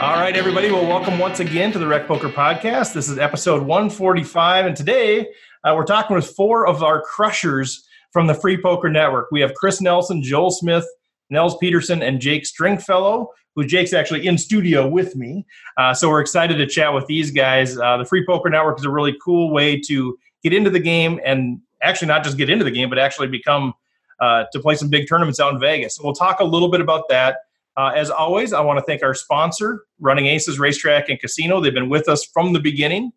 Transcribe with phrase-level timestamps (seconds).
[0.00, 0.70] All right, everybody.
[0.70, 2.94] Well, welcome once again to the Rec Poker Podcast.
[2.94, 5.28] This is episode 145, and today
[5.62, 9.28] uh, we're talking with four of our crushers from the Free Poker Network.
[9.30, 10.86] We have Chris Nelson, Joel Smith,
[11.28, 15.44] Nels Peterson, and Jake Stringfellow, who Jake's actually in studio with me.
[15.76, 17.78] Uh, so we're excited to chat with these guys.
[17.78, 21.20] Uh, the Free Poker Network is a really cool way to get into the game
[21.26, 23.74] and actually not just get into the game, but actually become
[24.18, 25.96] uh, to play some big tournaments out in Vegas.
[25.96, 27.36] So we'll talk a little bit about that.
[27.76, 31.60] Uh, as always, I want to thank our sponsor, Running Aces Racetrack and Casino.
[31.60, 33.12] They've been with us from the beginning.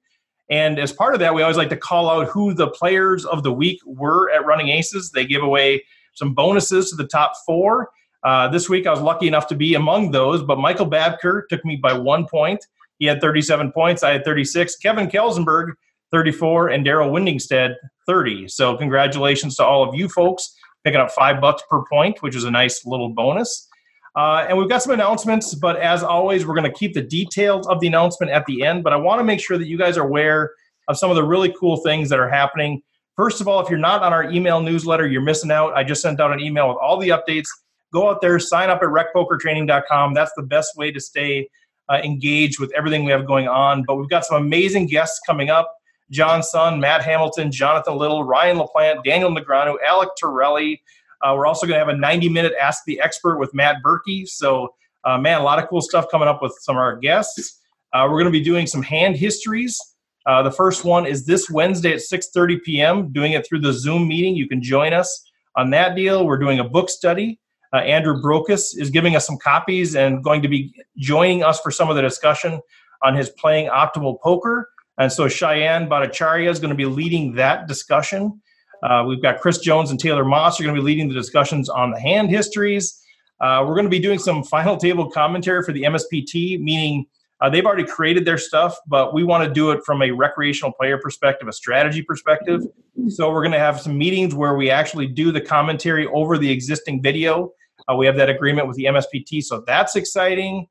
[0.49, 3.43] And as part of that, we always like to call out who the players of
[3.43, 5.11] the week were at Running Aces.
[5.11, 7.89] They give away some bonuses to the top four.
[8.23, 11.63] Uh, this week, I was lucky enough to be among those, but Michael Babker took
[11.65, 12.65] me by one point.
[12.99, 14.03] He had 37 points.
[14.03, 14.77] I had 36.
[14.77, 15.73] Kevin Kelsenberg,
[16.11, 18.47] 34, and Daryl Windingstead, 30.
[18.47, 22.43] So, congratulations to all of you folks picking up five bucks per point, which is
[22.43, 23.67] a nice little bonus.
[24.15, 27.67] Uh, and we've got some announcements, but as always, we're going to keep the details
[27.67, 28.83] of the announcement at the end.
[28.83, 30.51] But I want to make sure that you guys are aware
[30.87, 32.81] of some of the really cool things that are happening.
[33.15, 35.73] First of all, if you're not on our email newsletter, you're missing out.
[35.73, 37.47] I just sent out an email with all the updates.
[37.91, 40.13] Go out there, sign up at recpokertraining.com.
[40.13, 41.47] That's the best way to stay
[41.89, 43.83] uh, engaged with everything we have going on.
[43.83, 45.71] But we've got some amazing guests coming up.
[46.11, 50.81] John Sun, Matt Hamilton, Jonathan Little, Ryan LaPlante, Daniel Negreanu, Alec Torelli,
[51.23, 54.27] uh, we're also going to have a 90 minute Ask the Expert with Matt Berkey.
[54.27, 54.73] So,
[55.05, 57.61] uh, man, a lot of cool stuff coming up with some of our guests.
[57.93, 59.79] Uh, we're going to be doing some hand histories.
[60.25, 63.11] Uh, the first one is this Wednesday at 6:30 p.m.
[63.11, 64.35] Doing it through the Zoom meeting.
[64.35, 65.23] You can join us
[65.55, 66.25] on that deal.
[66.25, 67.39] We're doing a book study.
[67.73, 71.71] Uh, Andrew Brokos is giving us some copies and going to be joining us for
[71.71, 72.61] some of the discussion
[73.03, 74.69] on his playing optimal poker.
[74.97, 78.41] And so Cheyenne Bhattacharya is going to be leading that discussion.
[78.83, 81.69] Uh, we've got Chris Jones and Taylor Moss are going to be leading the discussions
[81.69, 83.01] on the hand histories.
[83.39, 87.05] Uh, we're going to be doing some final table commentary for the MSPT, meaning
[87.41, 90.71] uh, they've already created their stuff, but we want to do it from a recreational
[90.71, 92.61] player perspective, a strategy perspective.
[93.09, 96.49] So we're going to have some meetings where we actually do the commentary over the
[96.49, 97.51] existing video.
[97.89, 100.67] Uh, we have that agreement with the MSPT, so that's exciting.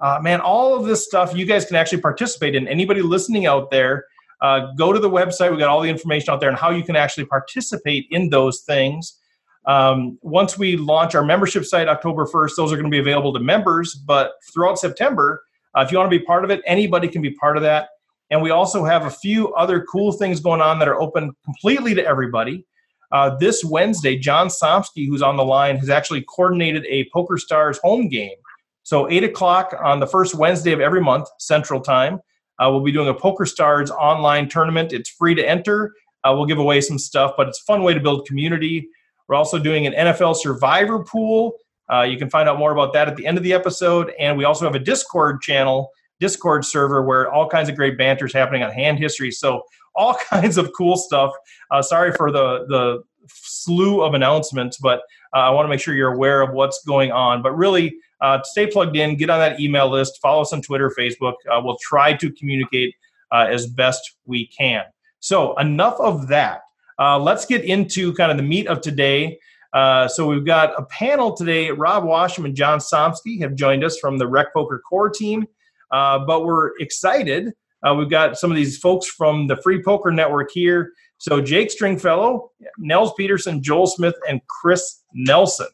[0.00, 2.68] Uh, man, all of this stuff you guys can actually participate in.
[2.68, 4.06] Anybody listening out there,
[4.40, 5.50] uh, go to the website.
[5.50, 8.60] We got all the information out there on how you can actually participate in those
[8.62, 9.18] things.
[9.66, 13.32] Um, once we launch our membership site October 1st, those are going to be available
[13.32, 13.94] to members.
[13.94, 15.42] But throughout September,
[15.76, 17.88] uh, if you want to be part of it, anybody can be part of that.
[18.30, 21.94] And we also have a few other cool things going on that are open completely
[21.94, 22.66] to everybody.
[23.12, 27.78] Uh, this Wednesday, John Somsky, who's on the line, has actually coordinated a Poker Stars
[27.78, 28.36] home game.
[28.82, 32.20] So, 8 o'clock on the first Wednesday of every month, Central Time.
[32.58, 34.92] Uh, we'll be doing a Poker Stars online tournament.
[34.92, 35.92] It's free to enter.
[36.22, 38.88] Uh, we'll give away some stuff, but it's a fun way to build community.
[39.28, 41.54] We're also doing an NFL Survivor pool.
[41.92, 44.12] Uh, you can find out more about that at the end of the episode.
[44.18, 48.26] And we also have a Discord channel, Discord server, where all kinds of great banter
[48.26, 49.30] is happening on hand history.
[49.30, 49.62] So
[49.94, 51.32] all kinds of cool stuff.
[51.70, 55.00] Uh, sorry for the the slew of announcements, but
[55.34, 57.42] uh, I want to make sure you're aware of what's going on.
[57.42, 60.92] But really, uh, stay plugged in, get on that email list, follow us on Twitter,
[60.98, 61.34] Facebook.
[61.50, 62.94] Uh, we'll try to communicate
[63.32, 64.84] uh, as best we can.
[65.20, 66.60] So, enough of that.
[66.98, 69.38] Uh, let's get into kind of the meat of today.
[69.72, 71.70] Uh, so, we've got a panel today.
[71.70, 75.46] Rob Washam and John Somsky have joined us from the Rec Poker Core team,
[75.90, 77.52] uh, but we're excited.
[77.96, 80.92] we've got some of these folks from the Free Poker Network here.
[81.18, 85.68] So, Jake Stringfellow, Nels Peterson, Joel Smith, and Chris Nelson.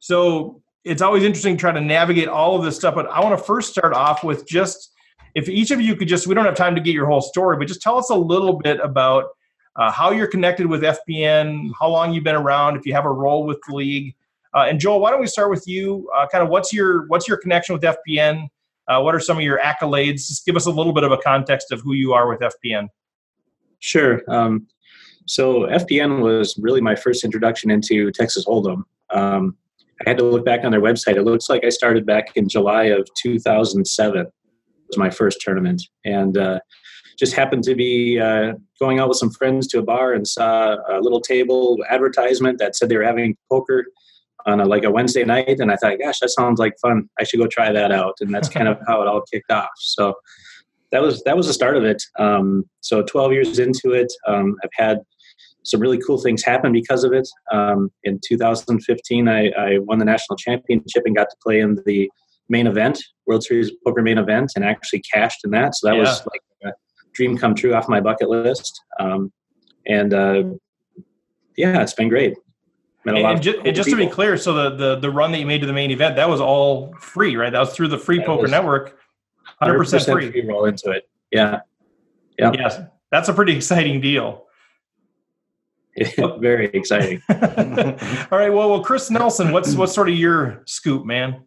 [0.00, 2.94] So, it's always interesting to try to navigate all of this stuff.
[2.94, 4.92] But I want to first start off with just
[5.34, 7.56] if each of you could just, we don't have time to get your whole story,
[7.58, 9.24] but just tell us a little bit about
[9.74, 13.10] uh, how you're connected with FPN, how long you've been around, if you have a
[13.10, 14.14] role with the league.
[14.54, 16.08] Uh, and Joel, why don't we start with you?
[16.16, 18.48] Uh, kind of what's your what's your connection with FPN?
[18.88, 20.28] Uh, what are some of your accolades?
[20.28, 22.88] Just give us a little bit of a context of who you are with FPN.
[23.80, 24.22] Sure.
[24.28, 24.68] Um,
[25.26, 28.84] so FPN was really my first introduction into Texas Hold'em.
[29.10, 29.56] Um,
[30.04, 31.16] I had to look back on their website.
[31.16, 34.32] It looks like I started back in July of 2007 It
[34.88, 36.60] was my first tournament, and uh,
[37.18, 40.76] just happened to be uh, going out with some friends to a bar and saw
[40.90, 43.86] a little table advertisement that said they were having poker
[44.44, 47.08] on a, like a Wednesday night, and I thought, gosh, that sounds like fun.
[47.18, 49.70] I should go try that out, and that's kind of how it all kicked off.
[49.76, 50.14] So
[50.92, 52.02] that was that was the start of it.
[52.18, 55.00] Um, so 12 years into it, um, I've had
[55.66, 57.28] some really cool things happened because of it.
[57.52, 62.08] Um, in 2015, I, I, won the national championship and got to play in the
[62.48, 65.74] main event, World Series Poker main event, and actually cashed in that.
[65.74, 66.00] So that yeah.
[66.00, 66.76] was like a
[67.14, 68.80] dream come true off my bucket list.
[69.00, 69.32] Um,
[69.86, 70.44] and uh,
[71.56, 72.36] yeah, it's been great.
[73.04, 75.38] And, and, just, cool and just to be clear, so the, the the run that
[75.38, 77.52] you made to the main event that was all free, right?
[77.52, 78.98] That was through the Free that Poker Network.
[79.62, 80.30] 100% free.
[80.30, 81.08] free roll into it.
[81.30, 81.60] Yeah.
[82.38, 82.52] Yeah.
[82.52, 82.80] Yes.
[83.10, 84.45] That's a pretty exciting deal.
[86.38, 87.22] Very exciting.
[87.28, 88.52] All right.
[88.52, 91.42] Well, well, Chris Nelson, what's what's sort of your scoop, man?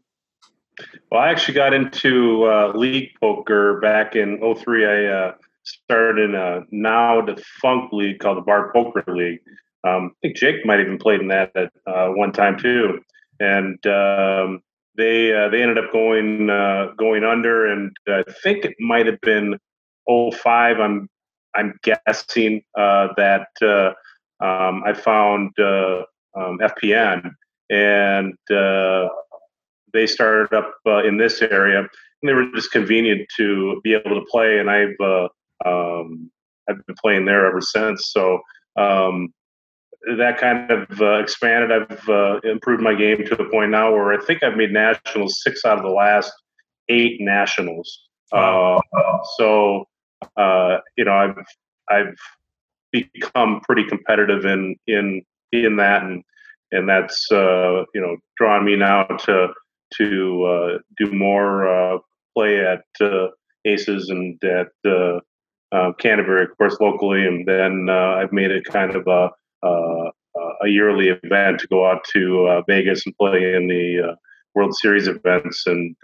[1.11, 4.85] Well, I actually got into uh, league poker back in 03.
[4.85, 9.39] I uh, started in a now defunct league called the Bar Poker League.
[9.83, 12.99] Um, I think Jake might have even played in that at uh, one time too.
[13.39, 14.61] And um,
[14.97, 19.21] they uh, they ended up going uh, going under, and I think it might have
[19.21, 19.57] been
[20.07, 20.79] 05.
[20.79, 21.09] I'm
[21.55, 23.47] I'm guessing uh, that
[24.41, 27.31] um, I found um, FPN
[27.69, 28.33] and
[29.93, 31.89] they started up uh, in this area, and
[32.23, 34.59] they were just convenient to be able to play.
[34.59, 35.27] And I've uh,
[35.65, 36.31] um,
[36.69, 38.11] I've been playing there ever since.
[38.11, 38.39] So
[38.75, 39.33] um,
[40.17, 41.71] that kind of uh, expanded.
[41.71, 45.41] I've uh, improved my game to the point now where I think I've made nationals
[45.43, 46.31] six out of the last
[46.89, 48.07] eight nationals.
[48.31, 48.79] Uh,
[49.37, 49.85] so
[50.37, 51.45] uh, you know, I've
[51.89, 52.15] I've
[52.91, 55.21] become pretty competitive in in
[55.51, 56.23] in that, and
[56.71, 59.49] and that's uh, you know drawn me now to
[59.95, 61.97] to uh, do more uh,
[62.35, 63.27] play at uh,
[63.65, 64.67] Aces and at
[65.99, 69.29] Canterbury, of course, locally, and then I've made it kind of a
[70.61, 74.15] a yearly event to go out to Vegas and play in the
[74.55, 75.63] World Series events.
[75.65, 75.95] And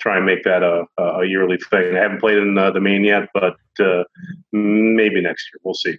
[0.00, 1.96] try and make that a, a yearly thing.
[1.96, 4.04] I haven't played in uh, the main yet, but uh,
[4.52, 5.60] maybe next year.
[5.64, 5.98] We'll see.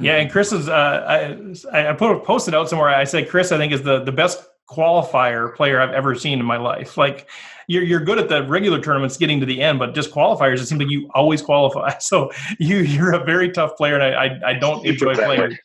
[0.00, 0.68] Yeah, and Chris is.
[0.68, 2.88] Uh, I I put posted out somewhere.
[2.88, 6.46] I said Chris, I think is the the best qualifier player I've ever seen in
[6.46, 6.96] my life.
[6.96, 7.28] Like
[7.68, 10.66] you're you're good at the regular tournaments getting to the end, but just qualifiers, it
[10.66, 11.94] seems like you always qualify.
[12.00, 15.40] So you you're a very tough player, and I I, I don't enjoy playing.
[15.40, 15.58] Way.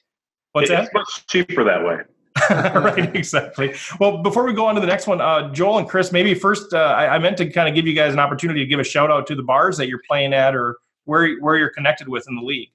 [0.52, 0.94] What's it's that?
[0.94, 1.98] much cheaper that way.
[2.50, 3.74] right, exactly.
[4.00, 6.74] Well, before we go on to the next one, uh, Joel and Chris, maybe first,
[6.74, 8.84] uh, I, I, meant to kind of give you guys an opportunity to give a
[8.84, 12.28] shout out to the bars that you're playing at or where where you're connected with
[12.28, 12.70] in the league.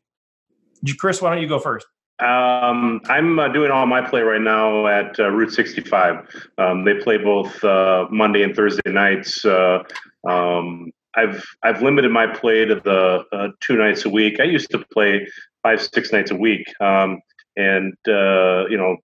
[0.99, 1.87] Chris, why don't you go first?
[2.21, 6.29] Um, I'm uh, doing all my play right now at uh, Route 65.
[6.59, 9.45] Um, they play both uh, Monday and Thursday nights.
[9.45, 9.83] Uh,
[10.29, 14.41] um, I've I've limited my play to the uh, two nights a week.
[14.41, 15.27] I used to play
[15.63, 17.21] five six nights a week, um,
[17.57, 18.97] and uh, you know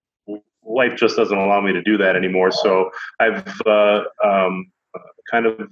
[0.64, 2.50] life just doesn't allow me to do that anymore.
[2.50, 3.46] So I've
[4.24, 4.70] um,
[5.30, 5.70] kind of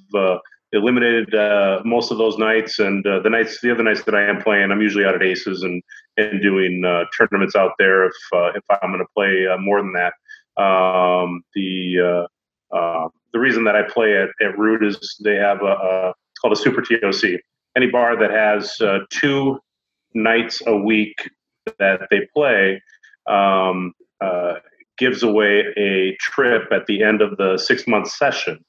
[0.73, 4.23] eliminated uh, most of those nights, and uh, the nights, the other nights that I
[4.23, 5.83] am playing, I'm usually out at Aces and
[6.17, 9.81] and doing uh, tournaments out there if uh, if I'm going to play uh, more
[9.81, 10.13] than that.
[10.63, 12.27] Um, the
[12.73, 16.53] uh, the reason that I play at, at Route is they have a, a called
[16.53, 17.41] a Super TOC.
[17.77, 18.77] Any bar that has
[19.11, 19.59] two
[20.15, 21.31] nights a week
[21.79, 22.83] that they play
[23.29, 23.93] um,
[24.99, 28.65] gives away a trip at the end of the six month session.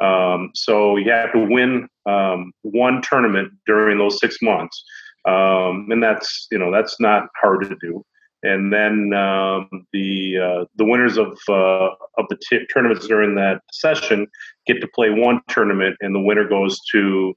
[0.00, 4.82] Um, so you have to win um, one tournament during those six months,
[5.28, 8.04] um, and that's you know that's not hard to do.
[8.44, 13.60] And then um, the uh, the winners of uh, of the t- tournaments during that
[13.72, 14.26] session
[14.66, 17.34] get to play one tournament, and the winner goes to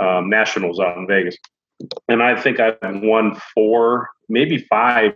[0.00, 1.36] um, nationals out in Vegas.
[2.08, 5.12] And I think I've won four, maybe five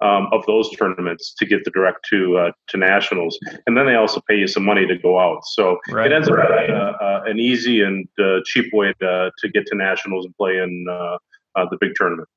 [0.00, 3.94] um, of those tournaments to get the direct to uh, to nationals, and then they
[3.94, 5.44] also pay you some money to go out.
[5.46, 6.10] So right.
[6.10, 9.66] it ends up being uh, uh, an easy and uh, cheap way to, to get
[9.66, 11.16] to nationals and play in uh,
[11.56, 12.28] uh, the big tournament.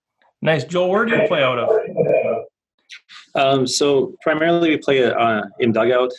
[0.41, 0.89] Nice, Joel.
[0.89, 1.69] Where do you play out of?
[3.35, 5.03] Um, so primarily we play
[5.59, 6.11] in dugout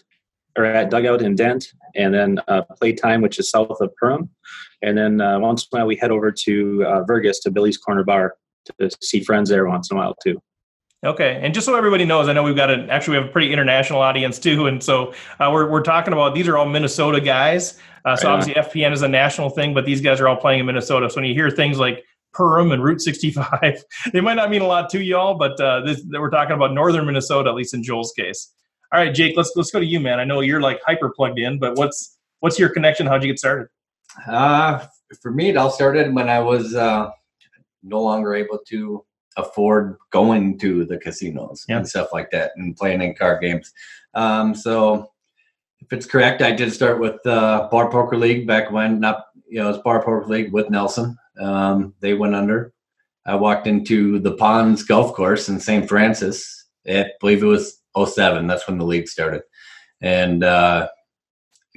[0.57, 2.41] or at dugout in Dent, and then
[2.77, 4.29] playtime, which is south of Perham,
[4.83, 8.35] and then once in a while we head over to Vergas to Billy's Corner Bar
[8.81, 10.43] to see friends there once in a while too.
[11.05, 13.33] Okay, and just so everybody knows, I know we've got an actually we have a
[13.33, 17.21] pretty international audience too, and so uh, we're we're talking about these are all Minnesota
[17.21, 17.79] guys.
[18.05, 20.67] Uh, so obviously FPN is a national thing, but these guys are all playing in
[20.67, 21.09] Minnesota.
[21.09, 24.67] So when you hear things like Perham and Route 65, they might not mean a
[24.67, 28.13] lot to y'all, but uh, this, we're talking about northern Minnesota, at least in Joel's
[28.13, 28.53] case.
[28.93, 30.19] All right, Jake, let's let's go to you, man.
[30.19, 33.07] I know you're like hyper plugged in, but what's what's your connection?
[33.07, 33.69] How'd you get started?
[34.27, 34.85] Uh,
[35.23, 37.11] for me, it all started when I was uh,
[37.85, 39.05] no longer able to
[39.39, 41.79] afford going to the casinos yeah.
[41.79, 43.73] and stuff like that and playing in card games.
[44.15, 45.11] Um, so
[45.81, 49.59] if it's correct, I did start with uh, Bar Poker League back when, not you
[49.59, 51.17] know, it's Bar Poker League with Nelson.
[51.41, 52.75] Um, they went under.
[53.25, 55.89] I walked into the Ponds Golf Course in St.
[55.89, 56.67] Francis.
[56.87, 58.47] At, I believe it was 07.
[58.47, 59.43] That's when the league started,
[60.01, 60.89] and uh,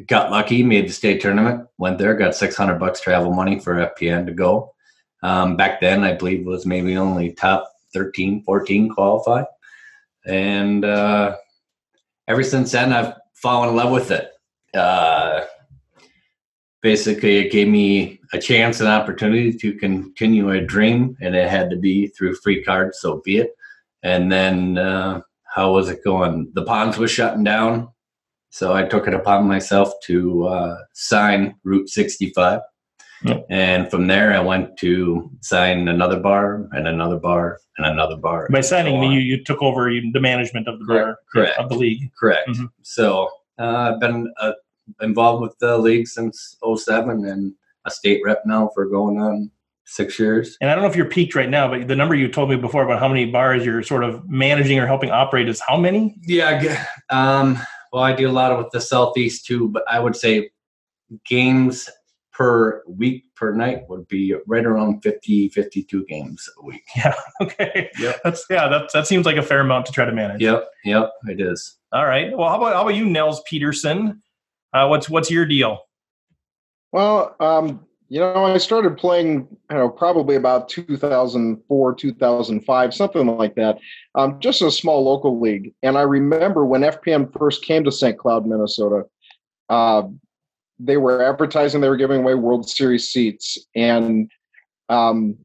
[0.08, 0.64] got lucky.
[0.64, 1.68] Made the state tournament.
[1.78, 2.16] Went there.
[2.16, 4.74] Got 600 bucks travel money for FPN to go.
[5.24, 9.44] Um, back then, I believe was maybe only top 13, 14 qualify.
[10.26, 11.36] And uh,
[12.28, 14.32] ever since then, I've fallen in love with it.
[14.74, 15.46] Uh,
[16.82, 21.70] basically it gave me a chance and opportunity to continue a dream and it had
[21.70, 23.52] to be through free cards so be it
[24.04, 27.88] and then uh, how was it going the ponds was shutting down
[28.50, 32.60] so i took it upon myself to uh, sign route 65
[33.24, 33.46] yep.
[33.50, 38.48] and from there i went to sign another bar and another bar and another bar
[38.52, 41.58] by signing so you, you took over the management of the correct, bar correct.
[41.60, 42.66] of the league correct mm-hmm.
[42.82, 44.54] so uh, i've been a
[45.02, 47.54] involved with the league since 07 and
[47.86, 49.52] a state rep now for going on
[49.86, 50.58] six years.
[50.62, 52.56] And I don't know if you're peaked right now, but the number you told me
[52.56, 56.16] before about how many bars you're sort of managing or helping operate is how many?
[56.22, 56.86] Yeah.
[57.10, 57.60] Um,
[57.92, 60.52] well, I do a lot with the Southeast too, but I would say
[61.26, 61.90] games
[62.42, 67.90] per week per night would be right around 50 52 games a week yeah okay
[68.00, 68.20] yep.
[68.24, 71.12] that's yeah that, that seems like a fair amount to try to manage yep yep
[71.28, 74.22] it is all right well how about how about you nels peterson
[74.74, 75.80] uh, what's what's your deal?
[76.92, 83.56] Well, um, you know, I started playing, you know, probably about 2004, 2005, something like
[83.56, 83.80] that.
[84.16, 88.18] Um, just a small local league, and I remember when FPN first came to St.
[88.18, 89.04] Cloud, Minnesota.
[89.70, 90.04] Uh,
[90.84, 94.30] they were advertising they were giving away World Series seats, and
[94.90, 95.38] um,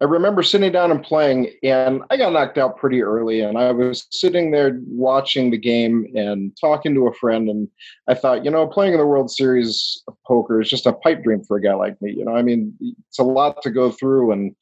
[0.00, 3.40] I remember sitting down and playing, and I got knocked out pretty early.
[3.40, 7.48] And I was sitting there watching the game and talking to a friend.
[7.48, 7.68] And
[8.06, 11.22] I thought, you know, playing in the World Series of poker is just a pipe
[11.22, 12.12] dream for a guy like me.
[12.12, 12.74] You know, I mean,
[13.08, 14.32] it's a lot to go through.
[14.32, 14.54] And,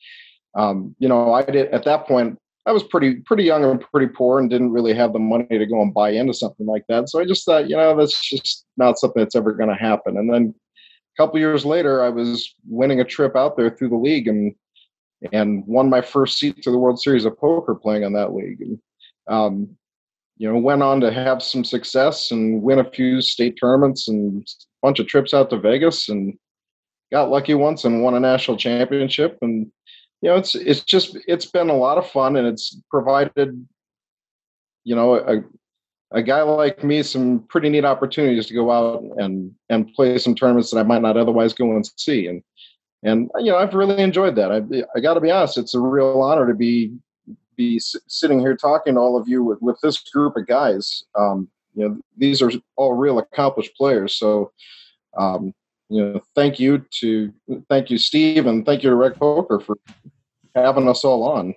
[0.54, 4.06] um, you know, I did at that point, I was pretty pretty young and pretty
[4.06, 7.08] poor and didn't really have the money to go and buy into something like that.
[7.08, 10.16] So I just thought, you know, that's just not something that's ever going to happen.
[10.16, 10.54] And then
[11.16, 14.54] a couple years later, I was winning a trip out there through the league and
[15.32, 18.60] and won my first seat to the World Series of Poker playing on that league.
[18.60, 18.78] And,
[19.28, 19.76] um,
[20.36, 24.42] you know, went on to have some success and win a few state tournaments and
[24.42, 26.36] a bunch of trips out to Vegas and
[27.12, 29.38] got lucky once and won a national championship.
[29.40, 29.70] And,
[30.20, 33.66] you know, it's, it's just, it's been a lot of fun and it's provided,
[34.84, 35.42] you know, a,
[36.12, 40.34] a guy like me some pretty neat opportunities to go out and, and play some
[40.34, 42.28] tournaments that I might not otherwise go and see.
[42.28, 42.42] And,
[43.04, 44.50] and you know I've really enjoyed that.
[44.50, 44.62] I
[44.96, 46.96] I got to be honest, it's a real honor to be
[47.56, 51.04] be sitting here talking to all of you with, with this group of guys.
[51.16, 54.18] Um, you know, these are all real accomplished players.
[54.18, 54.50] So,
[55.16, 55.54] um,
[55.88, 57.32] you know, thank you to
[57.68, 59.76] thank you, Steve, and thank you to Rec Poker for
[60.54, 61.54] having us all on.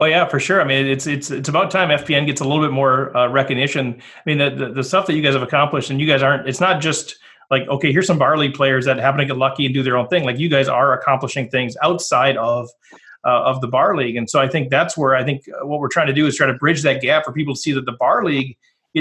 [0.00, 0.60] Oh yeah, for sure.
[0.60, 4.00] I mean, it's it's it's about time FPN gets a little bit more uh, recognition.
[4.00, 6.48] I mean, the, the, the stuff that you guys have accomplished, and you guys aren't.
[6.48, 7.16] It's not just
[7.50, 10.08] like okay here's some barley players that happen to get lucky and do their own
[10.08, 12.68] thing like you guys are accomplishing things outside of
[13.24, 15.88] uh, of the bar league and so i think that's where i think what we're
[15.88, 17.96] trying to do is try to bridge that gap for people to see that the
[17.98, 18.56] bar league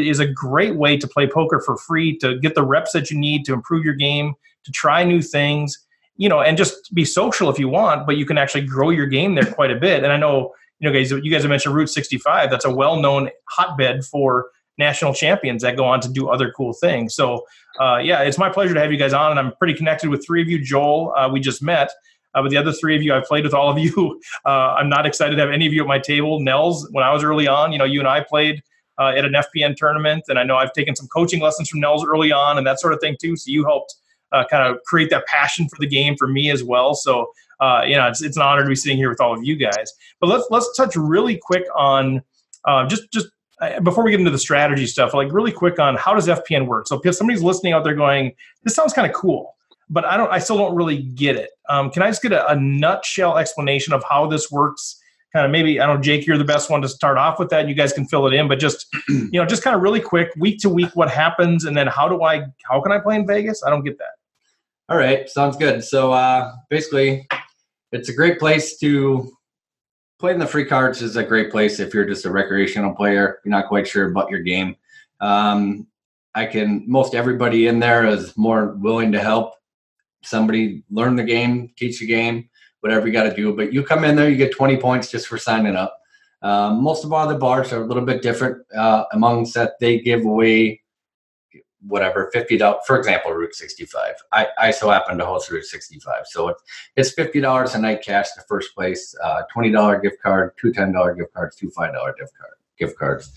[0.05, 3.17] is a great way to play poker for free to get the reps that you
[3.17, 5.85] need to improve your game to try new things
[6.17, 9.07] you know and just be social if you want but you can actually grow your
[9.07, 11.73] game there quite a bit and i know you know guys you guys have mentioned
[11.73, 16.51] route 65 that's a well-known hotbed for national champions that go on to do other
[16.51, 17.15] cool things.
[17.15, 17.45] So,
[17.79, 20.25] uh, yeah, it's my pleasure to have you guys on, and I'm pretty connected with
[20.25, 20.63] three of you.
[20.63, 21.91] Joel, uh, we just met.
[22.35, 24.21] Uh, but the other three of you, I've played with all of you.
[24.45, 26.39] Uh, I'm not excited to have any of you at my table.
[26.39, 28.63] Nels, when I was early on, you know, you and I played
[28.99, 32.05] uh, at an FPN tournament, and I know I've taken some coaching lessons from Nels
[32.05, 33.35] early on and that sort of thing too.
[33.35, 33.95] So you helped
[34.31, 36.93] uh, kind of create that passion for the game for me as well.
[36.95, 37.31] So,
[37.85, 39.93] you know, it's, it's an honor to be sitting here with all of you guys.
[40.19, 42.21] But let's let's touch really quick on
[42.89, 43.27] just just
[43.83, 46.87] before we get into the strategy stuff, like really quick on how does FPN work?
[46.87, 49.55] So if somebody's listening out there going, this sounds kind of cool,
[49.89, 51.51] but I don't, I still don't really get it.
[51.69, 55.01] Um, can I just get a, a, nutshell explanation of how this works?
[55.33, 57.49] Kind of maybe I don't know, Jake, you're the best one to start off with
[57.49, 57.61] that.
[57.61, 59.99] And you guys can fill it in, but just you know, just kind of really
[59.99, 63.15] quick, week to week, what happens, and then how do I, how can I play
[63.15, 63.63] in Vegas?
[63.63, 64.15] I don't get that.
[64.89, 65.83] All right, sounds good.
[65.83, 67.27] So uh, basically,
[67.91, 69.37] it's a great place to
[70.19, 73.39] play in the free cards is a great place if you're just a recreational player.
[73.43, 74.75] You're not quite sure about your game.
[75.19, 75.87] Um,
[76.35, 79.55] I can most everybody in there is more willing to help
[80.23, 82.49] somebody learn the game, teach the game,
[82.81, 83.53] whatever you got to do.
[83.55, 85.99] But you come in there, you get 20 points just for signing up.
[86.41, 89.99] Um, most of all the bars are a little bit different uh, amongst that they
[89.99, 90.81] give away
[91.87, 96.25] whatever fifty dollars for example route 65 I, I so happen to host route 65
[96.25, 96.63] so it's
[96.95, 100.73] it's fifty dollars a night cash to first place uh, twenty dollar gift card two
[100.73, 103.31] ten dollar gift cards two five dollar gift card gift cards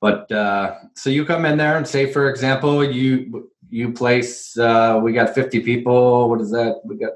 [0.00, 5.00] but uh, so you come in there and say for example you you place uh,
[5.02, 7.12] we got 50 people what is that we got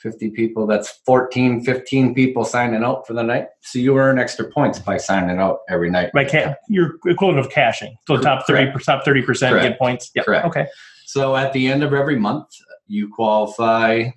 [0.00, 3.48] 50 people that's 14 15 people signing out for the night.
[3.60, 6.10] So you earn extra points by signing out every night.
[6.12, 7.96] By ca- you're equivalent of cashing.
[8.06, 10.10] So top 30 top 30 percent get points?
[10.14, 10.46] Yeah correct.
[10.46, 10.66] okay.
[11.06, 12.46] So at the end of every month,
[12.86, 14.10] you qualify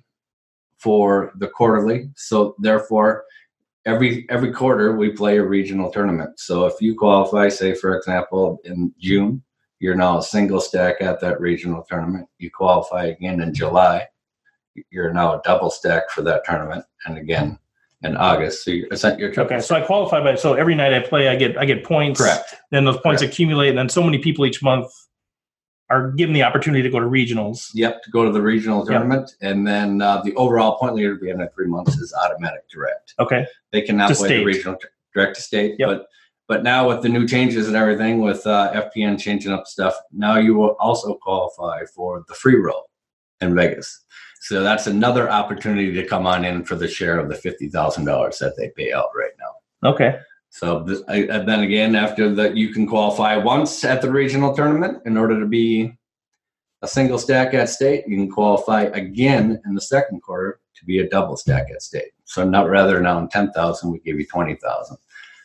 [0.78, 2.10] for the quarterly.
[2.16, 3.24] So therefore,
[3.86, 6.38] every every quarter we play a regional tournament.
[6.38, 9.42] So if you qualify, say for example, in June,
[9.80, 12.28] you're now a single stack at that regional tournament.
[12.38, 14.06] You qualify again in July,
[14.90, 17.58] you're now a double stack for that tournament, and again
[18.04, 18.64] in August.
[18.64, 18.88] So you're
[19.18, 21.84] your Okay, so I qualify by so every night I play, I get I get
[21.84, 22.20] points.
[22.20, 22.54] Correct.
[22.70, 23.34] Then those points Correct.
[23.34, 24.92] accumulate, and then so many people each month
[25.90, 27.70] are given the opportunity to go to regionals.
[27.74, 29.52] Yep, to go to the regional tournament, yep.
[29.52, 32.68] and then uh, the overall point leader at the end of three months is automatic
[32.68, 33.14] direct.
[33.18, 33.46] Okay.
[33.72, 34.38] They cannot to play state.
[34.38, 34.78] the regional
[35.14, 35.88] direct to state, yep.
[35.88, 36.06] but
[36.46, 40.36] but now with the new changes and everything, with uh, FPN changing up stuff, now
[40.36, 42.90] you will also qualify for the free roll
[43.40, 44.03] in Vegas.
[44.44, 48.04] So that's another opportunity to come on in for the share of the fifty thousand
[48.04, 49.88] dollars that they pay out right now.
[49.88, 50.18] Okay.
[50.50, 54.54] So this, I, and then again, after that, you can qualify once at the regional
[54.54, 55.96] tournament in order to be
[56.82, 58.04] a single stack at state.
[58.06, 62.12] You can qualify again in the second quarter to be a double stack at state.
[62.26, 64.98] So not rather now in ten thousand, we give you twenty thousand.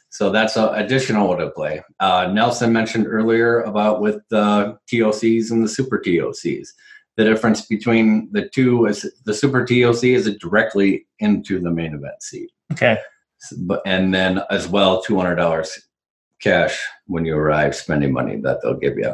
[0.10, 1.84] So that's an additional to play.
[2.02, 6.68] Uh, Nelson mentioned earlier about with the TOCs and the super TOCs.
[7.20, 11.94] The difference between the two is the super TOC is it directly into the main
[11.94, 12.50] event seat.
[12.72, 12.98] Okay.
[13.40, 15.78] So, but and then as well, two hundred dollars
[16.40, 19.14] cash when you arrive, spending money that they'll give you.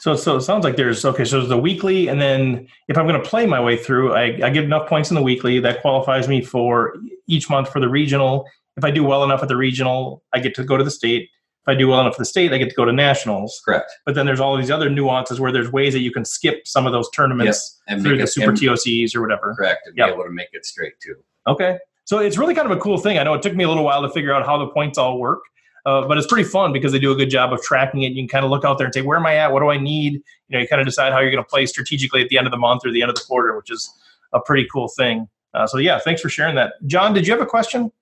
[0.00, 1.24] So, so it sounds like there's okay.
[1.24, 4.36] So there's the weekly, and then if I'm going to play my way through, I,
[4.42, 6.96] I get enough points in the weekly that qualifies me for
[7.28, 10.56] each month for the regional, if I do well enough at the regional, I get
[10.56, 11.30] to go to the state.
[11.66, 13.62] If I do well enough for the state, I get to go to nationals.
[13.64, 13.90] Correct.
[14.04, 16.86] But then there's all these other nuances where there's ways that you can skip some
[16.86, 18.00] of those tournaments yep.
[18.00, 19.54] through the it, super TOCs or whatever.
[19.56, 19.80] Correct.
[19.86, 20.08] And yep.
[20.08, 21.14] be able to make it straight too.
[21.46, 21.78] Okay.
[22.04, 23.18] So it's really kind of a cool thing.
[23.18, 25.18] I know it took me a little while to figure out how the points all
[25.18, 25.40] work.
[25.86, 28.12] Uh, but it's pretty fun because they do a good job of tracking it.
[28.12, 29.52] You can kind of look out there and say, where am I at?
[29.52, 30.14] What do I need?
[30.14, 32.46] You know, you kind of decide how you're going to play strategically at the end
[32.46, 33.90] of the month or the end of the quarter, which is
[34.32, 35.28] a pretty cool thing.
[35.52, 36.74] Uh, so yeah, thanks for sharing that.
[36.86, 37.92] John, did you have a question?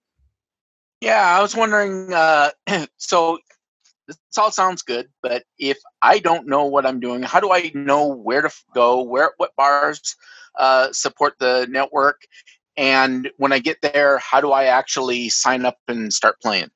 [1.01, 2.13] Yeah, I was wondering.
[2.13, 2.51] Uh,
[2.97, 3.39] so
[4.17, 7.71] this all sounds good, but if I don't know what I'm doing, how do I
[7.75, 9.03] know where to go?
[9.03, 10.17] Where what bars
[10.59, 12.23] uh, support the network?
[12.77, 16.71] And when I get there, how do I actually sign up and start playing?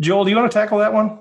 [0.00, 1.20] Joel, do you want to tackle that one?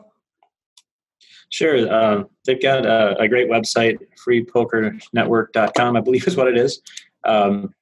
[1.50, 1.92] Sure.
[1.92, 6.82] Uh, they've got a, a, great website, freepokernetwork.com, I believe is what it is.
[7.26, 7.76] Um,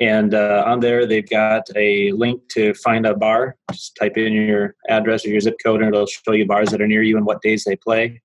[0.00, 3.56] and uh, on there, they've got a link to find a bar.
[3.70, 6.80] Just type in your address or your zip code, and it'll show you bars that
[6.80, 8.22] are near you and what days they play.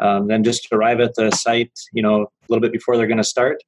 [0.00, 3.16] Um, then just arrive at the site, you know, a little bit before they're going
[3.18, 3.60] to start,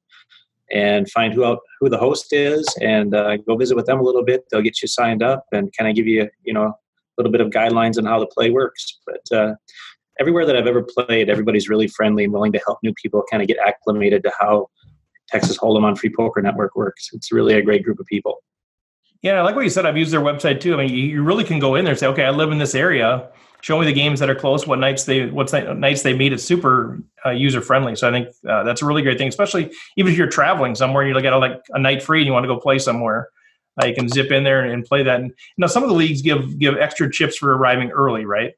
[0.71, 4.03] and find who out, who the host is, and uh, go visit with them a
[4.03, 4.45] little bit.
[4.49, 6.75] They'll get you signed up and kind of give you, you know, a
[7.17, 8.99] little bit of guidelines on how the play works.
[9.05, 9.55] But uh,
[10.21, 13.41] everywhere that I've ever played, everybody's really friendly and willing to help new people kind
[13.41, 14.69] of get acclimated to how
[15.31, 17.09] Texas Hold'em on Free Poker Network works.
[17.13, 18.43] It's really a great group of people.
[19.21, 19.85] Yeah, I like what you said.
[19.85, 20.73] I've used their website too.
[20.73, 22.73] I mean, you really can go in there and say, okay, I live in this
[22.73, 23.29] area.
[23.61, 24.65] Show me the games that are close.
[24.65, 26.33] What nights they what nights they meet.
[26.33, 27.95] It's super uh, user friendly.
[27.95, 31.03] So I think uh, that's a really great thing, especially even if you're traveling somewhere
[31.03, 33.29] and you get a, like a night free and you want to go play somewhere.
[33.81, 35.19] Uh, you can zip in there and, and play that.
[35.21, 38.53] And know, some of the leagues give give extra chips for arriving early, right?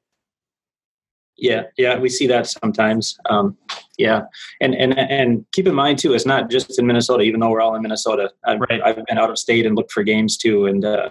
[1.36, 3.18] Yeah, yeah, we see that sometimes.
[3.30, 3.58] Um,
[3.98, 4.22] yeah,
[4.62, 7.24] and and and keep in mind too, it's not just in Minnesota.
[7.24, 8.82] Even though we're all in Minnesota, I've, right.
[8.84, 10.68] I've been out of state and looked for games too.
[10.68, 11.10] And uh,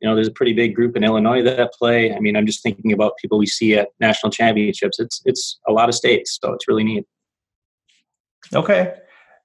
[0.00, 2.14] you know, there's a pretty big group in Illinois that play.
[2.14, 5.00] I mean, I'm just thinking about people we see at national championships.
[5.00, 7.06] It's it's a lot of states, so it's really neat.
[8.54, 8.94] Okay,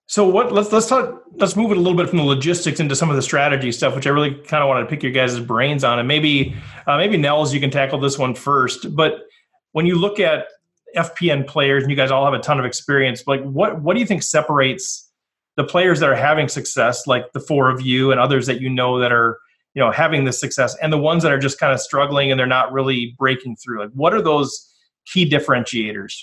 [0.07, 0.51] so what?
[0.51, 1.23] Let's let's talk.
[1.35, 3.95] Let's move it a little bit from the logistics into some of the strategy stuff,
[3.95, 6.53] which I really kind of want to pick your guys' brains on, and maybe
[6.85, 9.26] uh, maybe Nels, you can tackle this one first, but
[9.71, 10.47] when you look at
[10.95, 13.99] FPN players, and you guys all have a ton of experience, like what what do
[13.99, 15.09] you think separates
[15.55, 18.69] the players that are having success, like the four of you and others that you
[18.69, 19.39] know that are
[19.73, 22.39] you know having this success, and the ones that are just kind of struggling and
[22.39, 23.81] they're not really breaking through?
[23.81, 24.73] Like, what are those
[25.05, 26.13] key differentiators?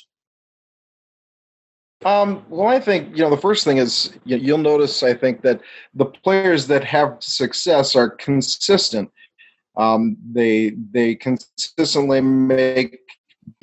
[2.04, 5.02] Um, well, I think you know the first thing is you'll notice.
[5.02, 5.60] I think that
[5.94, 9.10] the players that have success are consistent.
[9.76, 13.00] Um, they they consistently make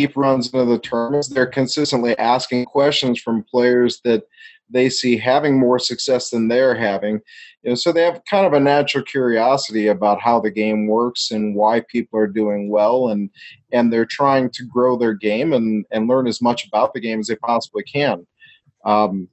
[0.02, 1.28] deep runs into the tournaments.
[1.28, 4.24] They're consistently asking questions from players that
[4.70, 7.20] they see having more success than they're having.
[7.64, 11.32] You know, so they have kind of a natural curiosity about how the game works
[11.32, 13.30] and why people are doing well, and
[13.72, 17.20] and they're trying to grow their game and and learn as much about the game
[17.20, 18.26] as they possibly can.
[18.86, 19.28] Um,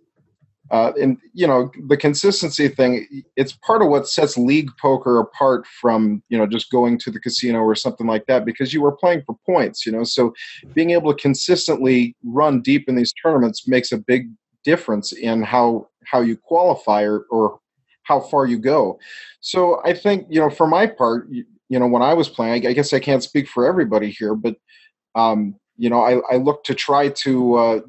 [0.71, 5.67] uh, and you know the consistency thing it's part of what sets league poker apart
[5.67, 8.93] from you know just going to the casino or something like that because you are
[8.93, 10.33] playing for points you know so
[10.75, 14.29] being able to consistently run deep in these tournaments makes a big
[14.65, 17.59] difference in how how you qualify or, or
[18.03, 18.99] how far you go.
[19.41, 22.67] So I think you know, for my part, you, you know, when I was playing,
[22.67, 24.57] I, I, guess I can't speak for everybody here, but
[25.15, 27.81] um, you know, I, I look to try to uh,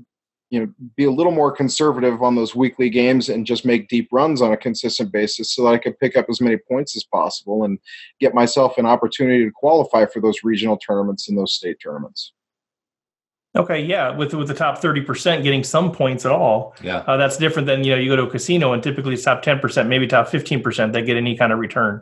[0.49, 4.09] you know be a little more conservative on those weekly games and just make deep
[4.11, 7.03] runs on a consistent basis so that I could pick up as many points as
[7.03, 7.79] possible and
[8.19, 12.33] get myself an opportunity to qualify for those regional tournaments and those state tournaments.
[13.55, 17.17] Okay, yeah, with with the top thirty percent getting some points at all, yeah, uh,
[17.17, 19.59] that's different than you know you go to a casino and typically it's top ten
[19.59, 22.01] percent, maybe top fifteen percent that get any kind of return.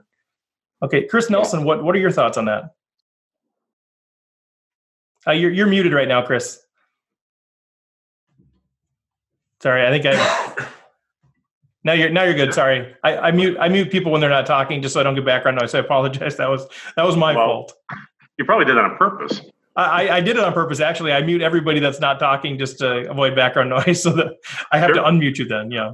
[0.84, 2.72] Okay, Chris Nelson, what what are your thoughts on that?
[5.26, 6.62] Uh, you're you're muted right now, Chris.
[9.62, 10.68] Sorry, I think I.
[11.84, 12.54] now you're now you're good.
[12.54, 15.16] Sorry, I, I mute I mute people when they're not talking just so I don't
[15.16, 15.74] get background noise.
[15.74, 16.38] I apologize.
[16.38, 17.74] That was that was my well, fault.
[18.38, 19.42] You probably did that on purpose.
[19.76, 20.80] I, I, did it on purpose.
[20.80, 24.34] Actually, I mute everybody that's not talking just to avoid background noise, so that
[24.72, 24.96] I have sure.
[24.96, 25.46] to unmute you.
[25.46, 25.92] Then, yeah.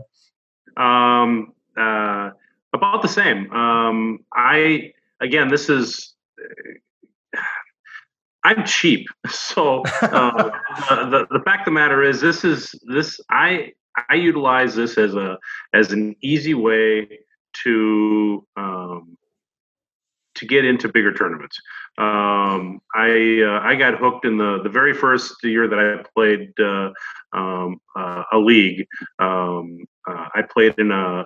[0.77, 2.29] Um, uh,
[2.73, 3.51] about the same.
[3.51, 6.15] Um, I again, this is.
[8.43, 10.49] I'm cheap, so uh,
[11.09, 13.73] the, the fact of the matter is, this is this I
[14.09, 15.37] I utilize this as a
[15.73, 17.19] as an easy way
[17.63, 19.17] to um,
[20.35, 21.57] to get into bigger tournaments.
[21.97, 26.51] Um, I uh, I got hooked in the the very first year that I played
[26.59, 26.91] uh,
[27.33, 28.85] um, uh, a league.
[29.19, 31.25] Um, uh, I played in a,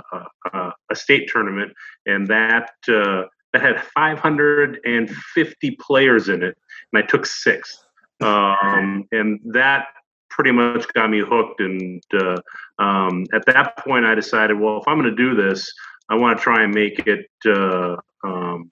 [0.54, 1.74] a, a state tournament,
[2.06, 6.58] and that uh, that had 550 players in it,
[6.92, 7.84] and I took sixth.
[8.22, 9.88] Um, and that
[10.30, 11.60] pretty much got me hooked.
[11.62, 12.38] And uh,
[12.80, 15.72] um, at that point, I decided, well, if I'm going to do this,
[16.10, 17.28] I want to try and make it
[18.24, 18.72] um,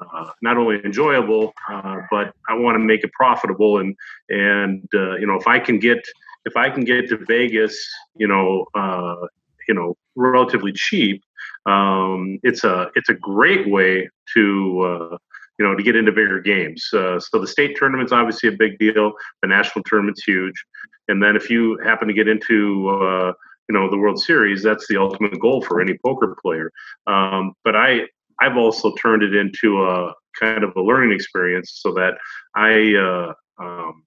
[0.00, 3.78] uh, not only enjoyable, uh, but I want to make it profitable.
[3.78, 3.96] And
[4.28, 5.98] and uh, you know, if I can get
[6.44, 7.76] if I can get to Vegas,
[8.16, 9.26] you know, uh,
[9.68, 11.22] you know, relatively cheap,
[11.66, 15.16] um, it's a it's a great way to uh,
[15.58, 16.86] you know to get into bigger games.
[16.90, 19.12] so the state tournament's obviously a big deal.
[19.42, 20.64] The national tournament's huge,
[21.08, 23.34] and then if you happen to get into
[23.68, 26.70] you know the World Series, that's the ultimate goal for any poker player.
[27.06, 28.06] Um, but I
[28.40, 32.14] I've also turned it into a kind of a learning experience so that
[32.54, 34.04] I uh, um,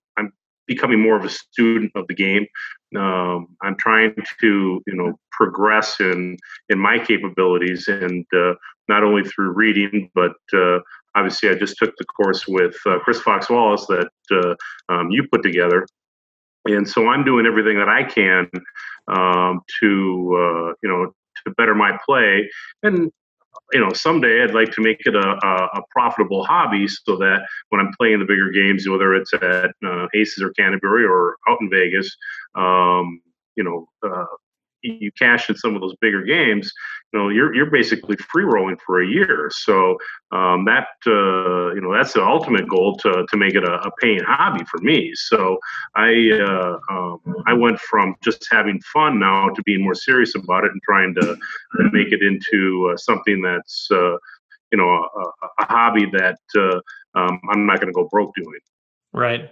[0.68, 2.46] becoming more of a student of the game.
[2.96, 6.38] Um, I'm trying to you know progress in
[6.70, 8.54] in my capabilities and uh,
[8.88, 10.80] not only through reading but uh,
[11.16, 15.28] obviously I just took the course with uh, Chris Fox Wallace that uh, um, you
[15.32, 15.86] put together.
[16.66, 18.50] And so I'm doing everything that I can
[19.08, 21.14] um, to, uh, you know,
[21.46, 22.50] to better my play.
[22.84, 23.12] And
[23.74, 27.46] you know, someday I'd like to make it a, a, a, profitable hobby so that
[27.70, 31.60] when I'm playing the bigger games, whether it's at uh, Aces or Canterbury or out
[31.62, 32.16] in Vegas,
[32.56, 33.22] um,
[33.56, 34.26] you know, uh,
[34.84, 36.72] you cash in some of those bigger games,
[37.14, 39.50] you know, you're you're basically free rolling for a year.
[39.54, 39.98] So
[40.32, 43.92] um, that uh, you know that's the ultimate goal to to make it a, a
[44.02, 45.12] paying hobby for me.
[45.16, 45.58] So
[45.96, 50.64] I uh, um, I went from just having fun now to being more serious about
[50.64, 51.38] it and trying to
[51.92, 54.16] make it into uh, something that's uh,
[54.72, 56.80] you know a, a hobby that uh,
[57.20, 58.60] um, I'm not going to go broke doing.
[59.14, 59.50] Right,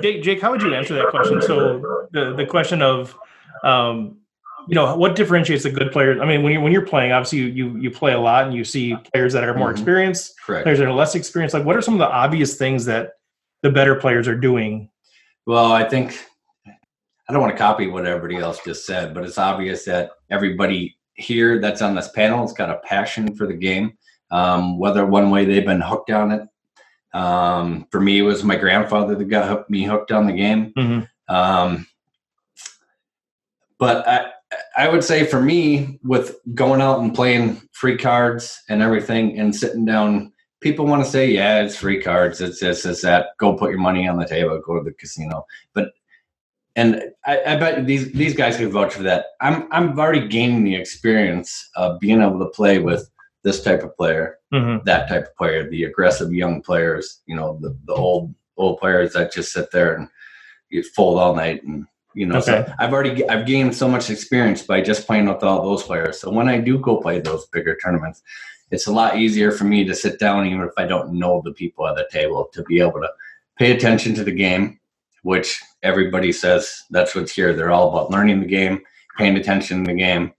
[0.00, 0.40] Jake, Jake.
[0.40, 1.42] How would you answer that question?
[1.42, 3.14] So the the question of
[3.62, 4.18] um,
[4.66, 7.38] you know what differentiates a good player i mean when you're when you're playing obviously
[7.38, 9.76] you you, you play a lot and you see players that are more mm-hmm.
[9.76, 10.64] experienced Correct.
[10.64, 13.12] players that are less experienced like what are some of the obvious things that
[13.62, 14.90] the better players are doing
[15.46, 16.18] well i think
[17.28, 20.96] i don't want to copy what everybody else just said but it's obvious that everybody
[21.14, 23.96] here that's on this panel has got a passion for the game
[24.30, 26.42] um, whether one way they've been hooked on it
[27.14, 31.34] um, for me it was my grandfather that got me hooked on the game mm-hmm.
[31.34, 31.86] um,
[33.78, 34.32] but I,
[34.76, 39.54] I would say for me, with going out and playing free cards and everything and
[39.54, 42.40] sitting down, people want to say, yeah, it's free cards.
[42.40, 43.28] It's this, it's that.
[43.38, 45.46] Go put your money on the table, go to the casino.
[45.72, 45.92] But
[46.76, 49.26] and I, I bet these these guys could vouch for that.
[49.40, 53.10] I'm I'm already gaining the experience of being able to play with
[53.44, 54.84] this type of player, mm-hmm.
[54.84, 59.14] that type of player, the aggressive young players, you know, the, the old old players
[59.14, 60.08] that just sit there and
[60.68, 61.86] you fold all night and
[62.16, 62.64] you know, okay.
[62.66, 66.18] so I've already I've gained so much experience by just playing with all those players.
[66.18, 68.22] So when I do go play those bigger tournaments,
[68.70, 71.52] it's a lot easier for me to sit down, even if I don't know the
[71.52, 73.10] people at the table, to be able to
[73.58, 74.80] pay attention to the game,
[75.24, 77.52] which everybody says that's what's here.
[77.52, 78.80] They're all about learning the game,
[79.18, 80.32] paying attention to the game,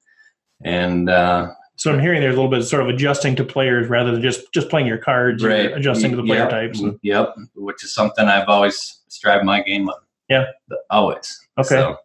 [0.64, 3.88] and uh, so I'm hearing there's a little bit of sort of adjusting to players
[3.88, 5.72] rather than just just playing your cards, right?
[5.74, 6.50] Adjusting to the player yep.
[6.50, 6.82] types.
[7.04, 9.96] Yep, which is something I've always strived my game on.
[10.30, 10.46] Yeah,
[10.90, 11.40] always.
[11.58, 11.68] Okay.
[11.76, 11.98] So,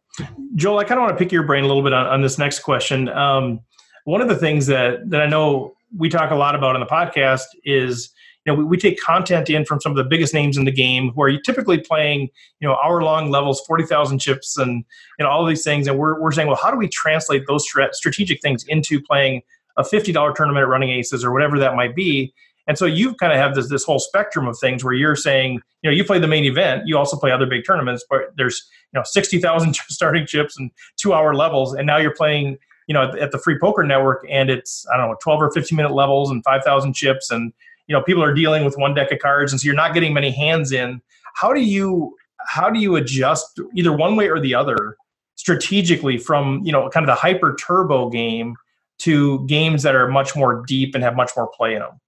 [0.55, 2.39] Joel, I kind of want to pick your brain a little bit on, on this
[2.39, 3.09] next question.
[3.09, 3.61] Um,
[4.05, 6.87] one of the things that that I know we talk a lot about on the
[6.87, 8.11] podcast is
[8.45, 10.73] you know we, we, take content in from some of the biggest names in the
[10.73, 12.29] game who are typically playing
[12.61, 14.85] you know hour long levels 40,000 chips and
[15.19, 17.67] you know all these things and we're, we're saying well how do we translate those
[17.93, 19.43] strategic things into playing
[19.79, 22.35] a $50 tournament at running aces or whatever that might be
[22.67, 25.61] and so you kind of have this this whole spectrum of things where you're saying,
[25.83, 28.69] you know, you play the main event, you also play other big tournaments, but there's
[28.93, 32.95] you know sixty thousand starting chips and two hour levels, and now you're playing, you
[32.95, 35.93] know, at the Free Poker Network, and it's I don't know twelve or fifteen minute
[35.93, 37.53] levels and five thousand chips, and
[37.89, 40.15] you know people are dealing with one deck of cards, and so you're not getting
[40.15, 41.01] many hands in.
[41.35, 44.97] How do you how do you adjust either one way or the other
[45.35, 48.55] strategically from you know kind of the hyper turbo game
[48.99, 52.01] to games that are much more deep and have much more play in them?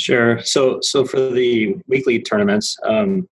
[0.00, 0.40] Sure.
[0.40, 3.28] So, so for the weekly tournaments, um,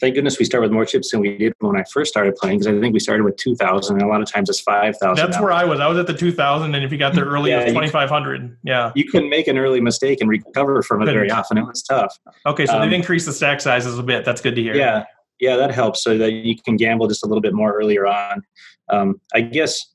[0.00, 2.58] thank goodness we start with more chips than we did when I first started playing
[2.58, 5.14] because I think we started with 2,000 and a lot of times it's 5,000.
[5.16, 5.80] That's where I was.
[5.80, 8.58] I was at the 2,000 and if you got there early, yeah, it was 2,500.
[8.64, 8.92] Yeah.
[8.94, 11.58] You can make an early mistake and recover from it very often.
[11.58, 12.18] It was tough.
[12.46, 12.66] Okay.
[12.66, 14.24] So um, they've increased the stack sizes a bit.
[14.24, 14.74] That's good to hear.
[14.74, 15.04] Yeah.
[15.38, 18.42] Yeah, that helps so that you can gamble just a little bit more earlier on.
[18.88, 19.91] Um, I guess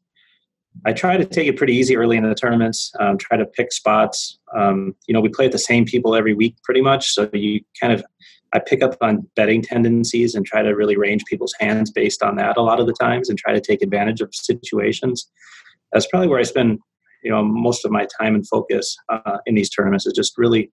[0.86, 2.92] I try to take it pretty easy early in the tournaments.
[3.00, 4.38] Um, try to pick spots.
[4.56, 7.12] Um, you know, we play with the same people every week, pretty much.
[7.14, 8.04] So you kind of,
[8.54, 12.36] I pick up on betting tendencies and try to really range people's hands based on
[12.38, 15.30] that a lot of the times, and try to take advantage of situations.
[15.92, 16.80] That's probably where I spend,
[17.24, 20.06] you know, most of my time and focus uh, in these tournaments.
[20.06, 20.72] Is just really,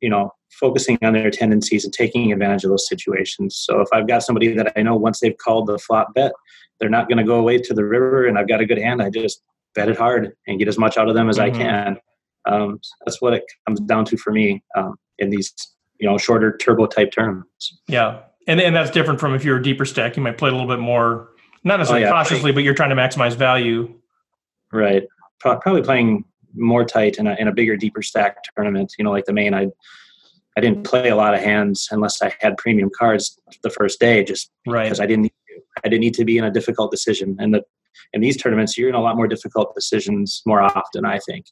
[0.00, 3.56] you know, focusing on their tendencies and taking advantage of those situations.
[3.56, 6.32] So if I've got somebody that I know once they've called the flop bet,
[6.78, 9.02] they're not going to go away to the river and I've got a good hand,
[9.02, 9.42] I just
[9.74, 11.54] bet it hard and get as much out of them as mm-hmm.
[11.54, 11.96] I can.
[12.46, 15.52] Um, that's what it comes down to for me um, in these,
[15.98, 17.78] you know, shorter turbo type tournaments.
[17.86, 18.20] Yeah.
[18.46, 20.66] And, and that's different from if you're a deeper stack, you might play a little
[20.66, 21.28] bit more,
[21.62, 23.94] not necessarily oh, yeah, cautiously, but you're trying to maximize value.
[24.72, 25.04] Right.
[25.40, 29.24] Probably playing more tight in a, in a bigger, deeper stack tournament, you know, like
[29.24, 29.68] the main, I,
[30.56, 34.24] I didn't play a lot of hands unless I had premium cards the first day,
[34.24, 34.84] just right.
[34.84, 35.32] because I didn't
[35.84, 37.36] I didn't need to be in a difficult decision.
[37.38, 37.64] And the
[38.12, 41.46] in these tournaments, you're in a lot more difficult decisions more often, I think.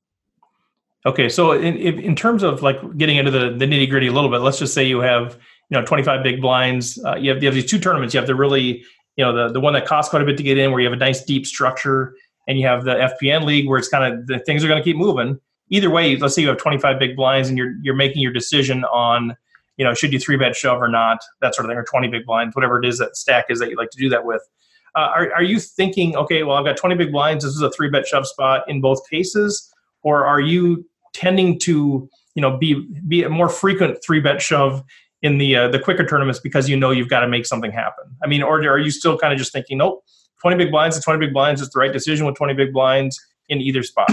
[1.07, 4.31] Okay, so in in terms of like getting into the, the nitty gritty a little
[4.31, 5.39] bit, let's just say you have
[5.71, 7.03] you know 25 big blinds.
[7.05, 8.15] Uh, you have you have these two tournaments.
[8.15, 8.85] You have the really
[9.17, 10.87] you know the the one that costs quite a bit to get in, where you
[10.87, 12.17] have a nice deep structure,
[12.49, 14.85] and you have the FPN league where it's kind of the things are going to
[14.85, 15.39] keep moving.
[15.71, 18.85] Either way, let's say you have 25 big blinds and you're you're making your decision
[18.87, 19.37] on
[19.79, 22.09] you know, should you three bet shove or not, that sort of thing, or 20
[22.09, 24.43] big blinds, whatever it is that stack is that you like to do that with.
[24.95, 27.71] Uh, are, are you thinking, okay, well, I've got 20 big blinds, this is a
[27.71, 29.73] three bet shove spot in both cases?
[30.03, 30.85] Or are you
[31.15, 34.83] tending to, you know, be, be a more frequent three bet shove
[35.23, 38.05] in the, uh, the quicker tournaments because you know you've got to make something happen?
[38.23, 40.05] I mean, or are you still kind of just thinking, nope,
[40.41, 43.21] 20 big blinds to 20 big blinds is the right decision with 20 big blinds
[43.49, 44.13] in either spot?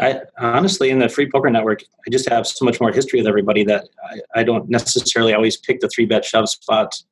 [0.00, 3.26] I honestly, in the free poker network, I just have so much more history with
[3.26, 7.04] everybody that I, I don't necessarily always pick the three bet shove spots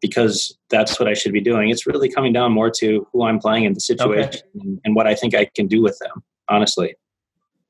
[0.00, 1.68] because that's what I should be doing.
[1.68, 4.40] It's really coming down more to who I'm playing in the situation okay.
[4.54, 6.94] and, and, what I think I can do with them, honestly.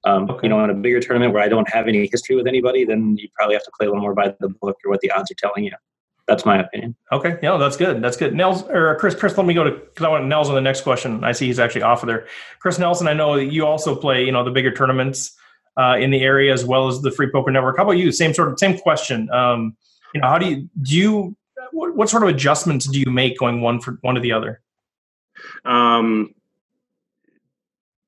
[0.05, 0.41] Um, okay.
[0.45, 3.17] You know, in a bigger tournament where I don't have any history with anybody, then
[3.19, 5.31] you probably have to play a little more by the book or what the odds
[5.31, 5.73] are telling you.
[6.31, 6.95] That's my opinion.
[7.11, 8.01] Okay, yeah, that's good.
[8.01, 8.37] That's good.
[8.37, 10.83] Nels or Chris, Chris, let me go to because I want Nels on the next
[10.83, 11.25] question.
[11.25, 12.29] I see he's actually off of there.
[12.61, 15.37] Chris Nelson, I know you also play, you know, the bigger tournaments
[15.77, 17.79] uh, in the area as well as the Free Poker Network.
[17.79, 18.13] How about you?
[18.13, 19.29] Same sort of same question.
[19.31, 19.77] Um,
[20.15, 21.37] you know, how do you do you
[21.73, 24.61] what, what sort of adjustments do you make going one for one to the other?
[25.65, 26.33] Um,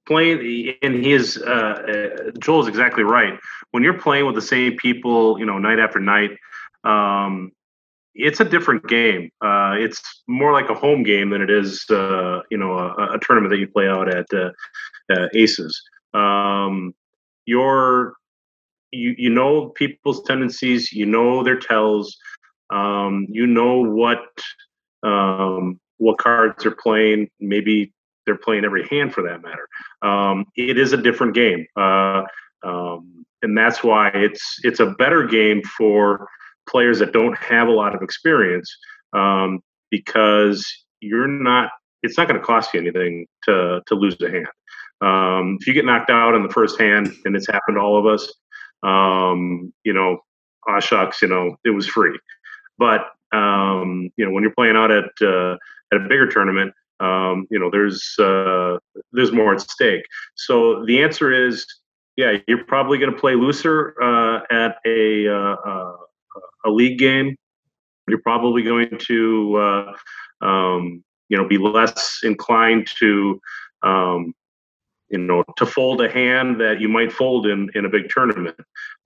[0.07, 3.37] playing and he is uh, uh, Joel is exactly right.
[3.73, 6.39] When you're playing with the same people, you know, night after night,
[6.85, 7.51] um,
[8.15, 9.31] it's a different game.
[9.41, 13.19] Uh, it's more like a home game than it is, uh, you know, a, a,
[13.21, 14.51] tournament that you play out at uh,
[15.13, 15.81] uh Aces.
[16.15, 16.95] Um,
[17.47, 18.15] you're,
[18.91, 22.17] you you know people's tendencies, you know their tells,
[22.71, 24.25] um, you know what
[25.03, 27.31] um, what cards they're playing.
[27.41, 27.93] Maybe
[28.27, 29.67] they're playing every hand for that matter.
[30.03, 32.23] Um, it is a different game, uh,
[32.63, 36.29] um, and that's why it's it's a better game for
[36.69, 38.75] players that don't have a lot of experience
[39.13, 40.67] um, because
[41.01, 41.71] you're not
[42.03, 44.47] it's not going to cost you anything to to lose a hand.
[45.01, 47.99] Um, if you get knocked out in the first hand and it's happened to all
[47.99, 48.33] of us
[48.83, 50.19] um, you know
[50.69, 52.19] ah shucks you know it was free.
[52.79, 55.57] But um, you know when you're playing out at uh,
[55.93, 58.79] at a bigger tournament um, you know there's uh,
[59.13, 60.05] there's more at stake.
[60.37, 61.67] So the answer is
[62.17, 65.97] yeah you're probably going to play looser uh, at a uh, uh,
[66.65, 67.37] a league game,
[68.09, 69.93] you're probably going to uh,
[70.47, 73.41] um, you know, be less inclined to,
[73.83, 74.35] um,
[75.09, 78.57] you know, to fold a hand that you might fold in in a big tournament.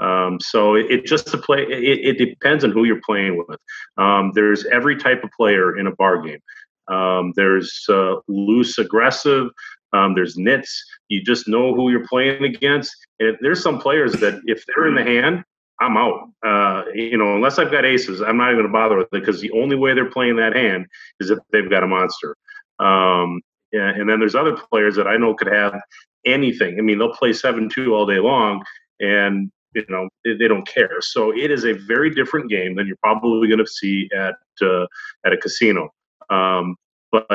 [0.00, 3.58] Um, so it, it, just to play, it, it, depends on who you're playing with.
[3.96, 6.40] Um, there's every type of player in a bar game.
[6.88, 9.48] Um, there's uh, loose, aggressive.
[9.92, 10.84] Um, there's nits.
[11.08, 12.94] You just know who you're playing against.
[13.20, 15.44] And there's some players that if they're in the hand,
[15.80, 16.30] I'm out.
[16.44, 19.10] Uh, you know, unless I've got aces, I'm not even going to bother with it
[19.12, 20.86] because the only way they're playing that hand
[21.20, 22.36] is if they've got a monster.
[22.78, 23.40] Um,
[23.72, 25.78] yeah, and then there's other players that I know could have
[26.24, 26.78] anything.
[26.78, 28.64] I mean, they'll play seven two all day long,
[29.00, 31.00] and you know they, they don't care.
[31.00, 34.86] So it is a very different game than you're probably going to see at uh,
[35.24, 35.90] at a casino.
[36.30, 36.76] Um,
[37.12, 37.26] but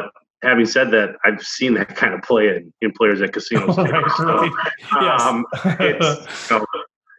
[0.43, 3.77] having said that, I've seen that kind of play in, in players at casinos.
[3.77, 4.49] right, so,
[5.01, 5.21] yes.
[5.21, 5.45] um,
[5.80, 6.65] it's, you know,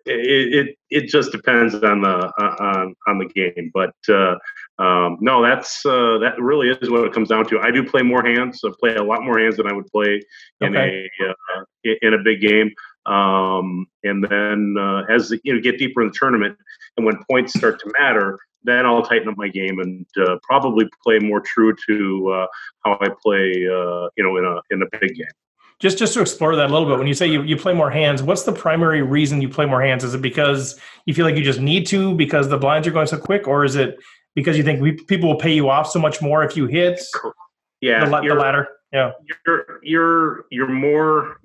[0.06, 3.70] it, it, it just depends on the on on the game.
[3.72, 4.36] But uh,
[4.82, 7.60] um, no, that's uh, that really is what it comes down to.
[7.60, 8.60] I do play more hands.
[8.64, 10.20] I play a lot more hands than I would play
[10.60, 11.08] in okay.
[11.20, 12.70] a uh, in a big game.
[13.06, 16.56] Um, and then uh, as you know, get deeper in the tournament,
[16.96, 20.88] and when points start to matter, then I'll tighten up my game and uh, probably
[21.04, 22.46] play more true to uh,
[22.84, 25.26] how I play, uh, you know, in a in a big game.
[25.83, 27.90] Just just to explore that a little bit, when you say you, you play more
[27.90, 30.05] hands, what's the primary reason you play more hands?
[30.05, 33.09] Is it because you feel like you just need to because the blinds are going
[33.09, 33.99] so quick, or is it
[34.37, 37.03] because you think we, people will pay you off so much more if you hit?
[37.81, 38.68] Yeah, the, the ladder.
[38.92, 39.11] Yeah,
[39.45, 41.40] you're you're you're more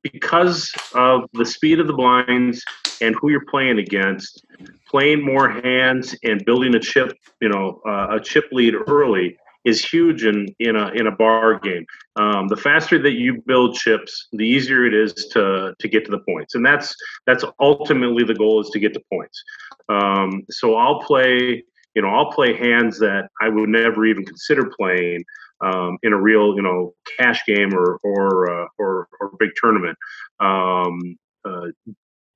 [0.00, 2.62] because of the speed of the blinds
[3.00, 4.46] and who you're playing against.
[4.88, 9.84] Playing more hands and building a chip, you know, uh, a chip lead early is
[9.84, 11.84] huge in in a in a bar game.
[12.16, 16.10] Um, the faster that you build chips, the easier it is to to get to
[16.10, 16.94] the points, and that's
[17.26, 19.42] that's ultimately the goal is to get to points.
[19.88, 21.62] Um, so I'll play,
[21.94, 25.24] you know, I'll play hands that I would never even consider playing
[25.60, 29.96] um, in a real, you know, cash game or or uh, or, or big tournament.
[30.40, 31.66] Um, uh,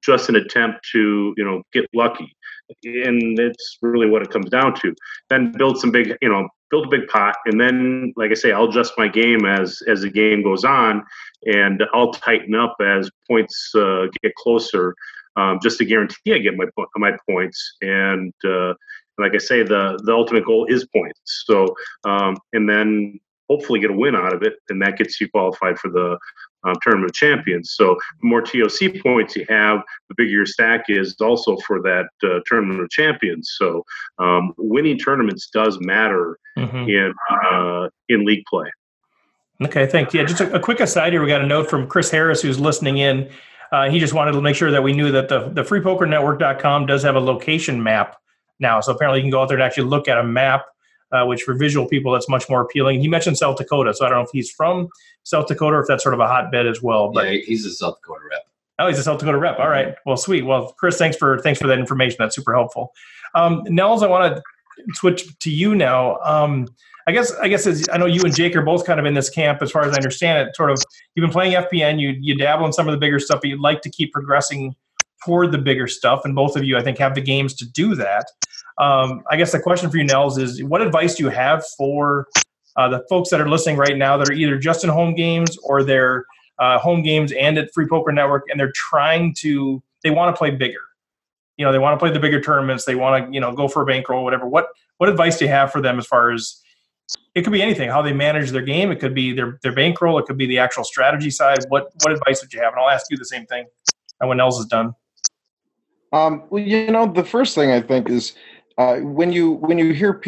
[0.02, 2.34] just an attempt to you know get lucky
[2.84, 4.94] and it's really what it comes down to
[5.28, 8.52] then build some big you know build a big pot and then like i say
[8.52, 11.02] i'll adjust my game as as the game goes on
[11.46, 14.94] and i'll tighten up as points uh, get closer
[15.36, 18.74] um, just to guarantee i get my my points and uh,
[19.18, 21.44] like i say the the ultimate goal is points.
[21.46, 25.28] So um, and then hopefully get a win out of it and that gets you
[25.30, 26.18] qualified for the
[26.64, 27.72] um, tournament of champions.
[27.72, 32.06] So the more TOC points you have, the bigger your stack is also for that
[32.22, 33.54] uh, tournament of champions.
[33.56, 33.84] So
[34.18, 36.88] um, winning tournaments does matter mm-hmm.
[36.88, 37.14] in
[37.50, 38.70] uh, in league play.
[39.60, 40.14] Okay, thanks.
[40.14, 41.20] Yeah, just a, a, quick aside here.
[41.20, 43.28] We got a note from Chris Harris who's listening in.
[43.72, 47.02] Uh, he just wanted to make sure that we knew that the, the freepokernetwork.com does
[47.02, 48.16] have a location map
[48.60, 48.80] now.
[48.80, 50.64] So apparently you can go out there and actually look at a map
[51.12, 53.00] uh, which for visual people that's much more appealing.
[53.00, 54.88] He mentioned South Dakota, so I don't know if he's from
[55.24, 57.10] South Dakota or if that's sort of a hotbed as well.
[57.12, 58.42] But yeah, he's a South Dakota rep.
[58.78, 59.58] Oh, he's a South Dakota rep.
[59.58, 59.94] All right.
[60.06, 60.42] Well, sweet.
[60.42, 62.16] Well, Chris, thanks for thanks for that information.
[62.18, 62.92] That's super helpful.
[63.34, 64.42] Um, Nels, I want to
[64.94, 66.18] switch to you now.
[66.20, 66.68] Um,
[67.06, 69.14] I guess I guess as, I know you and Jake are both kind of in
[69.14, 70.54] this camp, as far as I understand it.
[70.54, 70.78] Sort of,
[71.14, 71.98] you've been playing FPN.
[71.98, 74.76] You you dabble in some of the bigger stuff, but you'd like to keep progressing
[75.24, 76.24] toward the bigger stuff.
[76.24, 78.26] And both of you, I think, have the games to do that.
[78.78, 82.28] Um, I guess the question for you, Nels, is what advice do you have for
[82.76, 85.58] uh, the folks that are listening right now that are either just in home games
[85.64, 86.24] or they're
[86.58, 90.38] uh, home games and at Free Poker Network, and they're trying to they want to
[90.38, 90.80] play bigger.
[91.56, 92.84] You know, they want to play the bigger tournaments.
[92.84, 94.46] They want to you know go for a bankroll, whatever.
[94.46, 96.62] What what advice do you have for them as far as
[97.34, 100.18] it could be anything how they manage their game it could be their, their bankroll
[100.18, 102.90] it could be the actual strategy side what what advice would you have and i'll
[102.90, 103.64] ask you the same thing
[104.18, 104.94] when nels is done
[106.12, 108.34] um, well you know the first thing i think is
[108.78, 110.22] uh, when you when you hear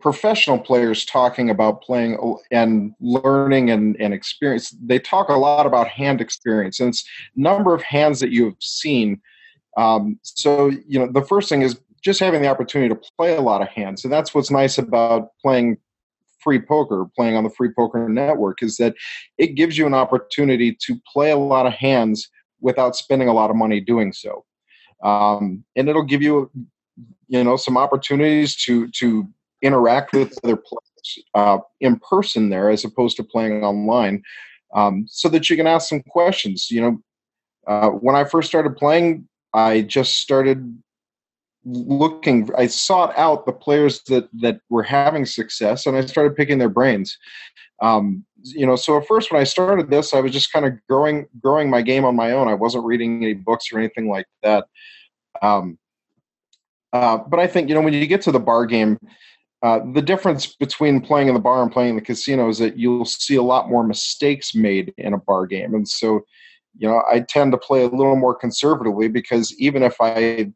[0.00, 5.86] professional players talking about playing and learning and, and experience, they talk a lot about
[5.86, 6.92] hand experience and
[7.36, 9.20] number of hands that you've seen.
[9.76, 13.40] Um, so you know the first thing is just having the opportunity to play a
[13.40, 15.78] lot of hands, and that's what's nice about playing
[16.40, 18.94] free poker playing on the free poker network is that
[19.36, 22.30] it gives you an opportunity to play a lot of hands
[22.62, 24.42] without spending a lot of money doing so
[25.04, 26.50] um, and it'll give you
[27.28, 29.28] you know some opportunities to to
[29.62, 34.22] interact with other players uh, in person there as opposed to playing online
[34.74, 36.98] um, so that you can ask some questions you know.
[37.66, 40.76] Uh, when i first started playing i just started
[41.64, 46.58] looking i sought out the players that that were having success and i started picking
[46.58, 47.18] their brains.
[47.82, 50.72] Um, you know so at first when i started this i was just kind of
[50.88, 52.48] growing growing my game on my own.
[52.48, 54.66] I wasn't reading any books or anything like that.
[55.42, 55.78] Um,
[56.92, 58.98] uh, but I think you know when you get to the bar game,
[59.62, 62.78] uh, the difference between playing in the bar and playing in the casino is that
[62.78, 65.74] you'll see a lot more mistakes made in a bar game.
[65.74, 66.24] And so,
[66.78, 70.50] you know, I tend to play a little more conservatively because even if I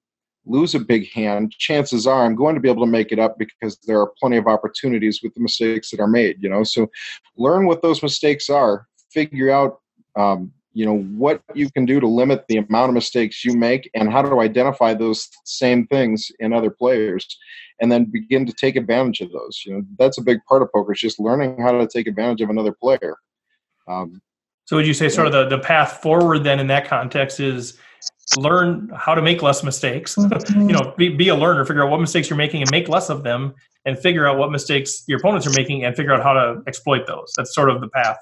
[0.47, 3.39] lose a big hand, chances are I'm going to be able to make it up
[3.39, 6.64] because there are plenty of opportunities with the mistakes that are made, you know.
[6.64, 6.91] So
[7.37, 9.80] learn what those mistakes are, figure out
[10.16, 13.91] um, you know what you can do to limit the amount of mistakes you make
[13.95, 17.39] and how to identify those same things in other players
[17.81, 19.62] and then begin to take advantage of those.
[19.64, 22.43] You know that's a big part of poker is just learning how to take advantage
[22.43, 23.16] of another player.
[23.89, 24.20] Um,
[24.66, 27.79] so would you say sort of the, the path forward then in that context is
[28.39, 30.16] learn how to make less mistakes
[30.55, 33.11] you know be, be a learner figure out what mistakes you're making and make less
[33.11, 33.55] of them
[33.85, 37.07] and figure out what mistakes your opponents are making and figure out how to exploit
[37.07, 37.33] those.
[37.37, 38.18] That's sort of the path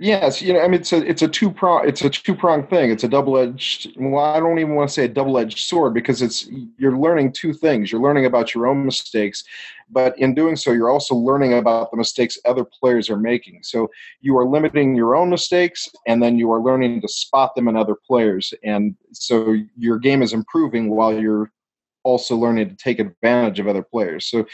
[0.00, 2.66] Yes, you know, I mean, it's a it's a two prong it's a two prong
[2.68, 2.90] thing.
[2.90, 3.92] It's a double edged.
[3.96, 7.32] Well, I don't even want to say a double edged sword because it's you're learning
[7.32, 7.90] two things.
[7.90, 9.42] You're learning about your own mistakes,
[9.90, 13.60] but in doing so, you're also learning about the mistakes other players are making.
[13.64, 13.90] So
[14.20, 17.76] you are limiting your own mistakes, and then you are learning to spot them in
[17.76, 21.50] other players, and so your game is improving while you're
[22.04, 24.26] also learning to take advantage of other players.
[24.26, 24.46] So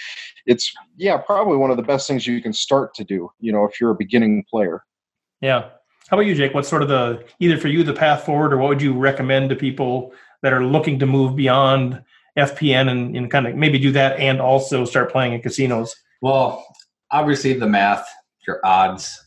[0.46, 3.30] it's yeah, probably one of the best things you can start to do.
[3.40, 4.82] You know, if you're a beginning player.
[5.40, 5.70] Yeah.
[6.08, 6.54] How about you, Jake?
[6.54, 9.50] What's sort of the either for you the path forward, or what would you recommend
[9.50, 10.12] to people
[10.42, 12.02] that are looking to move beyond
[12.38, 15.94] FPN and, and kind of maybe do that and also start playing in casinos?
[16.20, 16.64] Well,
[17.10, 18.06] obviously the math,
[18.46, 19.18] your odds,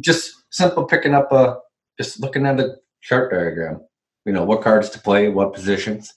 [0.00, 1.58] just simple picking up a
[1.98, 3.80] just looking at a chart diagram.
[4.24, 6.12] You know what cards to play, what positions.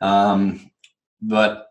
[0.00, 0.70] Um,
[1.22, 1.68] but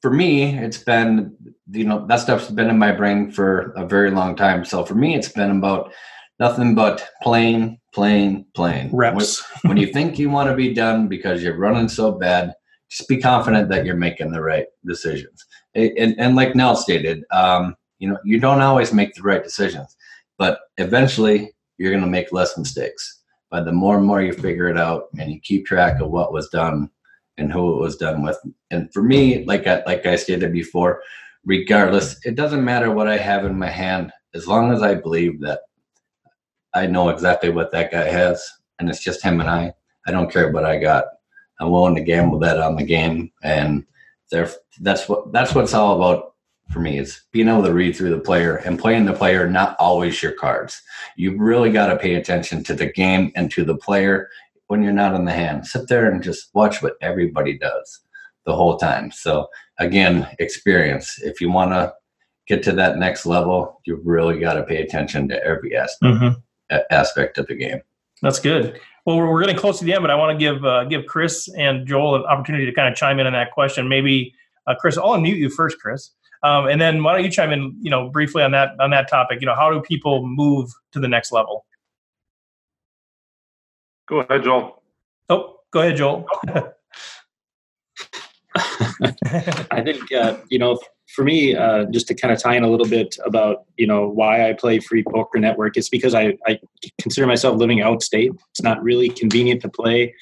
[0.00, 1.36] for me, it's been
[1.70, 4.64] you know that stuff's been in my brain for a very long time.
[4.64, 5.92] So for me, it's been about
[6.38, 8.94] nothing but playing, playing, playing.
[8.94, 9.42] Reps.
[9.62, 12.54] when, when you think you want to be done because you're running so bad,
[12.88, 15.44] just be confident that you're making the right decisions.
[15.74, 19.96] And, and like Nell stated, um, you know, you don't always make the right decisions,
[20.38, 23.20] but eventually you're going to make less mistakes.
[23.50, 26.32] But the more and more you figure it out and you keep track of what
[26.32, 26.90] was done
[27.38, 28.38] and who it was done with.
[28.70, 31.02] And for me, like I, like I stated before,
[31.44, 35.40] regardless, it doesn't matter what I have in my hand as long as I believe
[35.40, 35.60] that
[36.74, 38.42] I know exactly what that guy has,
[38.78, 39.72] and it's just him and I.
[40.06, 41.04] I don't care what I got.
[41.60, 43.84] I'm willing to gamble that on the game, and
[44.30, 44.50] there,
[44.80, 46.34] that's what that's what it's all about
[46.70, 46.98] for me.
[46.98, 50.32] Is being able to read through the player and playing the player, not always your
[50.32, 50.80] cards.
[51.16, 54.28] You really got to pay attention to the game and to the player
[54.68, 55.66] when you're not in the hand.
[55.66, 58.00] Sit there and just watch what everybody does
[58.44, 59.10] the whole time.
[59.10, 59.48] So
[59.78, 61.18] again, experience.
[61.22, 61.92] If you want to
[62.46, 66.14] get to that next level, you really got to pay attention to every aspect.
[66.14, 66.38] Mm-hmm
[66.90, 67.80] aspect of the game.
[68.22, 68.80] That's good.
[69.06, 71.06] Well, we're, we're getting close to the end, but I want to give uh, give
[71.06, 73.88] Chris and Joel an opportunity to kind of chime in on that question.
[73.88, 74.34] Maybe
[74.66, 76.10] uh, Chris, I'll unmute you first, Chris,
[76.42, 79.08] um, and then why don't you chime in, you know, briefly on that on that
[79.08, 79.40] topic?
[79.40, 81.64] You know, how do people move to the next level?
[84.08, 84.82] Go ahead, Joel.
[85.28, 86.26] Oh, go ahead, Joel.
[89.70, 90.78] I think uh, you know
[91.08, 94.08] for me, uh, just to kind of tie in a little bit about you know
[94.08, 96.58] why I play Free Poker Network, it's because I, I
[97.00, 98.30] consider myself living outstate.
[98.50, 100.14] It's not really convenient to play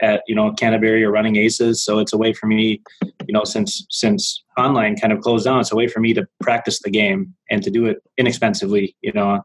[0.00, 2.82] at you know Canterbury or Running Aces, so it's a way for me,
[3.26, 6.26] you know, since since online kind of closed down, it's a way for me to
[6.40, 8.94] practice the game and to do it inexpensively.
[9.00, 9.42] You know,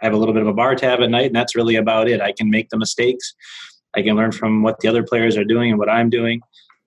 [0.00, 2.08] I have a little bit of a bar tab at night, and that's really about
[2.08, 2.20] it.
[2.20, 3.34] I can make the mistakes.
[3.96, 6.40] I can learn from what the other players are doing and what I'm doing.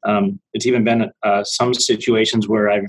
[0.05, 2.87] Um, it's even been uh, some situations where I've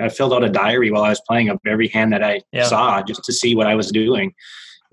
[0.00, 2.64] I filled out a diary while I was playing of every hand that I yeah.
[2.64, 4.32] saw just to see what I was doing.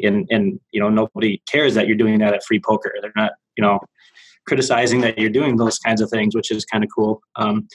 [0.02, 2.94] And and you know nobody cares that you're doing that at free poker.
[3.02, 3.80] They're not you know
[4.46, 7.22] criticizing that you're doing those kinds of things, which is kind of cool.
[7.36, 7.68] Um,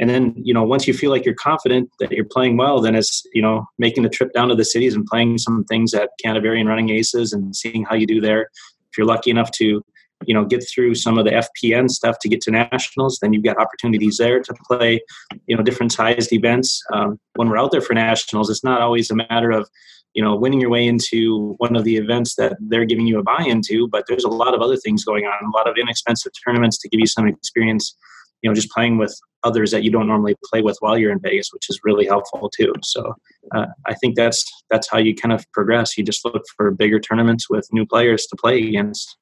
[0.00, 2.94] and then you know once you feel like you're confident that you're playing well, then
[2.94, 6.10] it's you know making the trip down to the cities and playing some things at
[6.22, 8.50] Canterbury and running aces and seeing how you do there.
[8.90, 9.84] If you're lucky enough to
[10.24, 13.44] you know get through some of the FPN stuff to get to nationals, then you've
[13.44, 15.00] got opportunities there to play
[15.46, 16.82] you know different sized events.
[16.92, 19.68] Um, when we're out there for nationals, it's not always a matter of
[20.14, 23.22] you know winning your way into one of the events that they're giving you a
[23.22, 26.32] buy into, but there's a lot of other things going on, a lot of inexpensive
[26.44, 27.94] tournaments to give you some experience.
[28.42, 31.20] You know, just playing with others that you don't normally play with while you're in
[31.20, 32.72] Vegas, which is really helpful too.
[32.82, 33.14] So
[33.54, 35.96] uh, I think that's that's how you kind of progress.
[35.96, 39.16] You just look for bigger tournaments with new players to play against.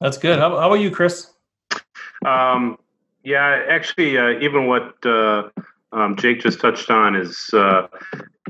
[0.00, 0.38] That's good.
[0.38, 1.32] How, how about you, Chris?
[2.24, 2.78] Um,
[3.24, 5.48] yeah, actually, uh, even what uh,
[5.92, 7.88] um, Jake just touched on is, uh,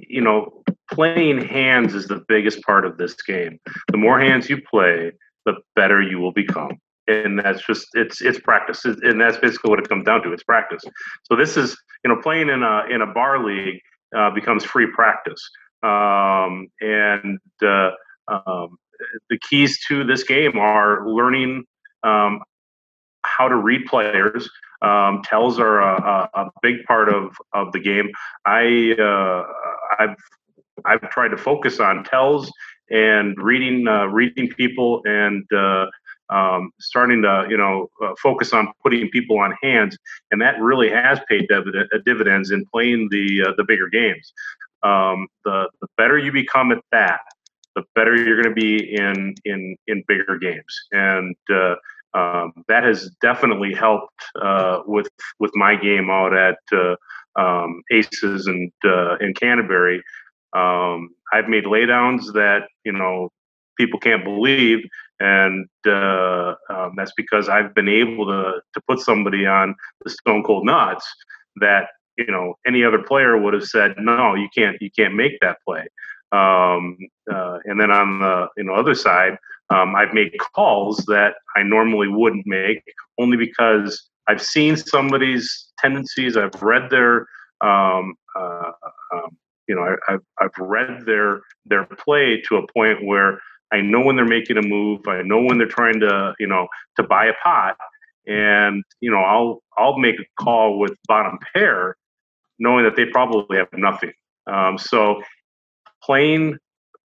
[0.06, 3.58] you know, playing hands is the biggest part of this game.
[3.90, 5.12] The more hands you play,
[5.46, 6.78] the better you will become.
[7.08, 10.32] and that's just it's it's practice, and that's basically what it comes down to.
[10.32, 10.84] It's practice.
[11.24, 13.80] So this is you know playing in a in a bar league
[14.16, 15.42] uh, becomes free practice,
[15.82, 17.90] um, and uh,
[18.28, 18.78] um,
[19.30, 21.64] the keys to this game are learning
[22.02, 22.40] um,
[23.22, 24.48] how to read players.
[24.80, 28.10] Um, tells are a, a, big part of, of the game.
[28.46, 29.42] I uh,
[29.98, 30.16] I've
[30.84, 32.52] I've tried to focus on tells
[32.90, 35.86] and reading uh, reading people and uh,
[36.30, 39.96] um, starting to you know uh, focus on putting people on hands,
[40.30, 41.62] and that really has paid uh,
[42.04, 44.32] dividends in playing the uh, the bigger games.
[44.82, 47.20] Um, the the better you become at that,
[47.78, 51.76] the better you're going to be in in in bigger games, and uh,
[52.14, 55.08] um, that has definitely helped uh, with
[55.38, 56.96] with my game out at uh,
[57.40, 58.72] um, Aces and
[59.20, 60.02] in Canterbury.
[60.54, 63.30] Um, I've made laydowns that you know
[63.76, 64.80] people can't believe,
[65.20, 70.42] and uh, um, that's because I've been able to to put somebody on the stone
[70.42, 71.06] cold nuts
[71.56, 75.38] that you know any other player would have said no, you can't you can't make
[75.42, 75.86] that play.
[76.32, 76.98] Um,
[77.32, 79.38] uh, and then on the you know other side,
[79.70, 82.82] um, I've made calls that I normally wouldn't make
[83.18, 86.36] only because I've seen somebody's tendencies.
[86.36, 87.26] I've read their
[87.60, 88.72] um, uh,
[89.14, 93.40] um, you know I, have I've read their their play to a point where
[93.72, 95.06] I know when they're making a move.
[95.06, 97.76] I know when they're trying to, you know, to buy a pot,
[98.26, 101.96] and you know, I'll I'll make a call with bottom pair,
[102.58, 104.12] knowing that they probably have nothing.
[104.46, 105.22] Um, so,
[106.08, 106.56] playing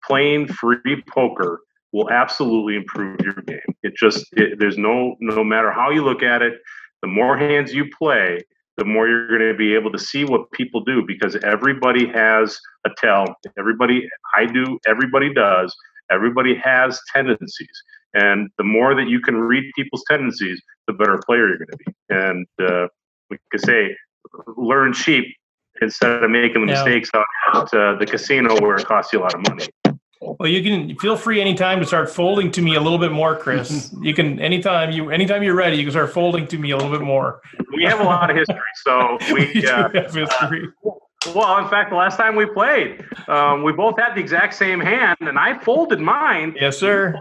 [0.06, 3.76] playing free poker will absolutely improve your game.
[3.84, 6.54] It just it, there's no no matter how you look at it,
[7.02, 8.40] the more hands you play,
[8.78, 12.60] the more you're going to be able to see what people do because everybody has
[12.86, 13.36] a tell.
[13.58, 15.76] Everybody, I do, everybody does.
[16.10, 17.84] Everybody has tendencies,
[18.14, 21.78] and the more that you can read people's tendencies, the better player you're going to
[21.78, 21.94] be.
[22.10, 22.88] And uh,
[23.30, 23.96] we could say,
[24.58, 25.26] learn cheap
[25.82, 29.22] instead of making the mistakes out at uh, the casino where it costs you a
[29.22, 29.68] lot of money.
[30.22, 33.36] Well, you can feel free anytime to start folding to me a little bit more,
[33.36, 33.92] Chris.
[34.02, 36.92] you can anytime you anytime you're ready, you can start folding to me a little
[36.92, 37.42] bit more.
[37.76, 40.68] We have a lot of history, so we, we uh, have history.
[40.86, 40.92] Uh,
[41.36, 44.80] well, in fact, the last time we played, um, we both had the exact same
[44.80, 46.56] hand, and I folded mine.
[46.60, 47.16] Yes, sir.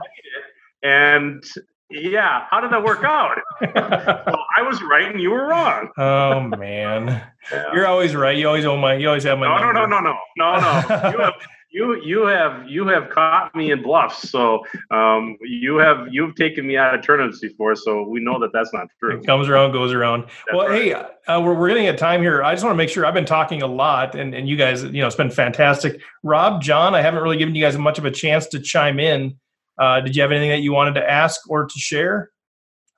[0.83, 1.45] And
[1.91, 3.39] yeah, how did that work out?
[3.61, 5.91] well, I was right and you were wrong.
[5.99, 7.23] oh man,
[7.53, 7.65] yeah.
[7.75, 8.37] you're always right.
[8.37, 8.95] You always own my.
[8.95, 9.47] You always have my.
[9.47, 11.11] No, no, no, no, no, no, no.
[11.11, 11.35] You have
[11.71, 14.29] you you have you have caught me in bluffs.
[14.29, 17.75] So um, you have you've taken me out of tournaments before.
[17.77, 19.19] So we know that that's not true.
[19.19, 20.23] It comes around, goes around.
[20.23, 20.83] That's well, right.
[20.83, 20.95] hey,
[21.27, 22.43] uh, we're we're getting at time here.
[22.43, 24.83] I just want to make sure I've been talking a lot, and and you guys,
[24.85, 26.01] you know, it's been fantastic.
[26.23, 29.37] Rob, John, I haven't really given you guys much of a chance to chime in.
[29.81, 32.31] Uh, did you have anything that you wanted to ask or to share?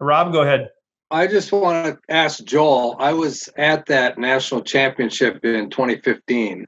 [0.01, 0.71] Rob, go ahead.
[1.13, 2.97] I just want to ask Joel.
[2.99, 6.67] I was at that national championship in 2015,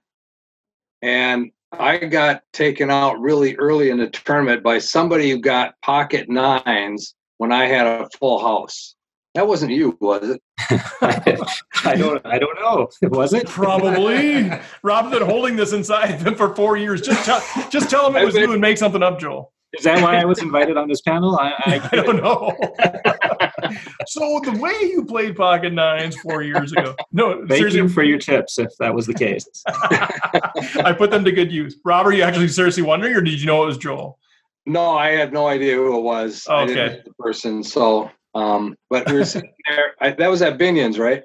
[1.02, 6.28] and I got taken out really early in the tournament by somebody who got pocket
[6.28, 8.94] nines when I had a full house.
[9.34, 10.42] That wasn't you, was it?
[11.00, 12.24] I don't.
[12.24, 12.88] I don't know.
[13.08, 13.48] Was it?
[13.48, 14.48] Probably.
[14.84, 17.00] Rob's been holding this inside him for four years.
[17.00, 19.53] Just tell, just tell him it was you and make something up, Joel.
[19.78, 21.38] Is that why I was invited on this panel?
[21.38, 22.56] I, I, I don't know.
[24.06, 26.94] so the way you played pocket nines four years ago.
[27.12, 27.80] No, thank seriously.
[27.80, 28.58] you for your tips.
[28.58, 31.76] If that was the case, I put them to good use.
[31.84, 34.18] Rob, are you actually seriously wondering, or did you know it was Joel?
[34.66, 36.46] No, I had no idea who it was.
[36.48, 37.62] Oh, okay, the person.
[37.62, 39.94] So, um, but we were sitting there.
[40.00, 41.22] I, that was at Binion's, right?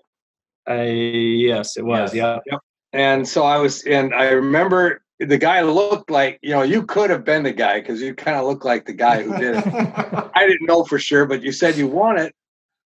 [0.70, 2.14] Uh, yes, it was.
[2.14, 2.16] Yes.
[2.16, 2.40] Yeah.
[2.52, 2.60] Yep.
[2.92, 7.10] And so I was, and I remember the guy looked like you know you could
[7.10, 9.68] have been the guy because you kind of look like the guy who did it.
[10.36, 12.34] I didn't know for sure, but you said you won it,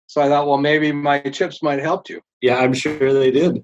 [0.07, 2.21] so I thought, well, maybe my chips might help you.
[2.41, 3.63] Yeah, I'm sure they did.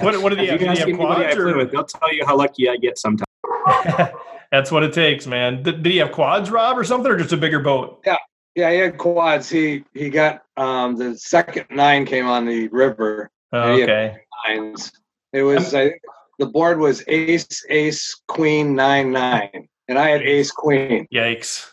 [0.00, 0.60] what, what did he have?
[0.60, 3.26] You have quads, I play with, they'll tell you how lucky I get sometimes.
[4.52, 5.62] That's what it takes, man.
[5.62, 8.00] Did, did he have quads, Rob, or something, or just a bigger boat?
[8.06, 8.16] Yeah,
[8.54, 9.48] yeah, he had quads.
[9.50, 13.30] He he got um, the second nine came on the river.
[13.52, 14.16] Oh, okay.
[14.46, 14.92] Nines.
[15.32, 16.02] It was I think
[16.42, 21.06] the board was ace, ace, queen, nine, nine, and I had ace, queen.
[21.14, 21.68] Yikes!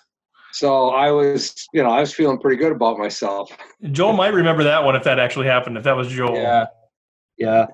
[0.52, 3.52] So I was, you know, I was feeling pretty good about myself.
[3.92, 5.76] Joel might remember that one if that actually happened.
[5.76, 6.36] If that was Joel.
[6.36, 6.68] Yeah,
[7.40, 7.66] yeah.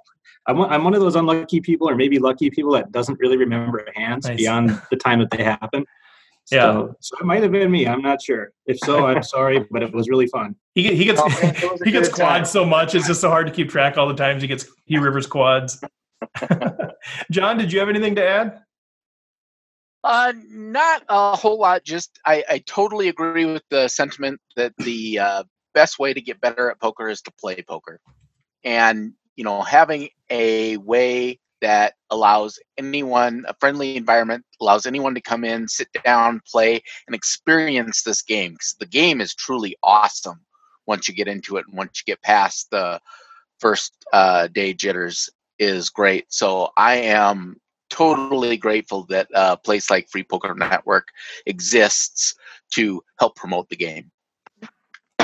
[0.48, 3.86] I'm I'm one of those unlucky people, or maybe lucky people that doesn't really remember
[3.94, 4.38] hands nice.
[4.38, 5.86] beyond the time that they happen.
[6.46, 6.94] So, yeah.
[7.02, 7.88] So it might have been me.
[7.88, 8.54] I'm not sure.
[8.68, 10.56] If so, I'm sorry, but it was really fun.
[10.76, 12.96] He, he gets oh, he gets quads so much.
[12.96, 15.84] It's just so hard to keep track all the times he gets he rivers quads.
[17.32, 18.62] John, did you have anything to add?
[20.04, 21.84] Uh, not a whole lot.
[21.84, 25.44] Just I, I totally agree with the sentiment that the uh,
[25.74, 28.00] best way to get better at poker is to play poker,
[28.64, 35.22] and you know having a way that allows anyone a friendly environment allows anyone to
[35.22, 40.40] come in, sit down, play, and experience this game because the game is truly awesome
[40.86, 43.00] once you get into it and once you get past the
[43.60, 46.26] first uh, day jitters is great.
[46.32, 47.58] So I am
[47.90, 51.10] totally grateful that a place like Free Poker Network
[51.46, 52.36] exists
[52.74, 54.12] to help promote the game.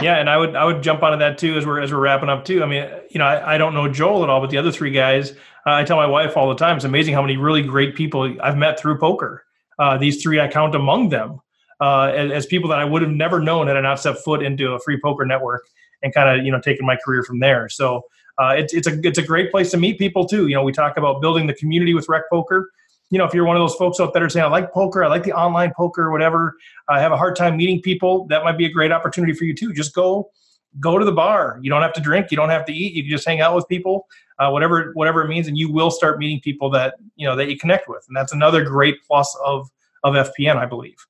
[0.01, 2.29] Yeah, and I would I would jump onto that too as we're as we're wrapping
[2.29, 2.63] up too.
[2.63, 4.89] I mean, you know, I, I don't know Joel at all, but the other three
[4.89, 5.31] guys,
[5.67, 8.35] uh, I tell my wife all the time, it's amazing how many really great people
[8.41, 9.43] I've met through poker.
[9.77, 11.39] Uh, these three, I count among them
[11.79, 14.43] uh, as, as, people that I would have never known had I not stepped foot
[14.43, 15.67] into a free poker network
[16.03, 17.69] and kind of you know taken my career from there.
[17.69, 18.03] So
[18.37, 20.47] uh, it's it's a it's a great place to meet people too.
[20.47, 22.71] You know, we talk about building the community with Rec Poker.
[23.09, 25.07] You know, if you're one of those folks out there saying I like poker, I
[25.07, 26.55] like the online poker, whatever,
[26.87, 29.53] I have a hard time meeting people, that might be a great opportunity for you
[29.53, 29.73] too.
[29.73, 30.31] Just go
[30.79, 31.59] go to the bar.
[31.61, 32.93] You don't have to drink, you don't have to eat.
[32.93, 34.07] You can just hang out with people,
[34.39, 37.49] uh, whatever whatever it means, and you will start meeting people that you know that
[37.49, 39.69] you connect with, and that's another great plus of
[40.03, 41.05] of FPN, I believe.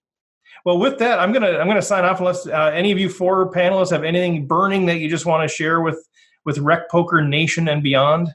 [0.66, 3.52] Well, with that, I'm gonna I'm gonna sign off unless uh, any of you four
[3.52, 6.08] panelists have anything burning that you just want to share with
[6.46, 8.30] with Rec Poker Nation and beyond.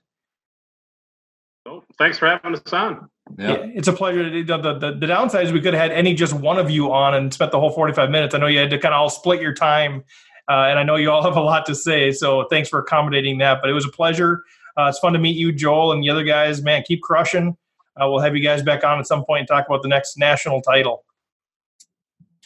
[1.66, 3.08] Oh, thanks for having us on.
[3.38, 3.56] Yeah.
[3.74, 4.30] It's a pleasure.
[4.30, 6.92] The, the, the, the downside is we could have had any just one of you
[6.92, 8.34] on and spent the whole 45 minutes.
[8.34, 10.04] I know you had to kind of all split your time,
[10.48, 12.12] uh, and I know you all have a lot to say.
[12.12, 13.58] So thanks for accommodating that.
[13.60, 14.44] But it was a pleasure.
[14.76, 16.62] Uh, it's fun to meet you, Joel, and the other guys.
[16.62, 17.56] Man, keep crushing.
[18.00, 20.18] Uh, we'll have you guys back on at some point and talk about the next
[20.18, 21.05] national title.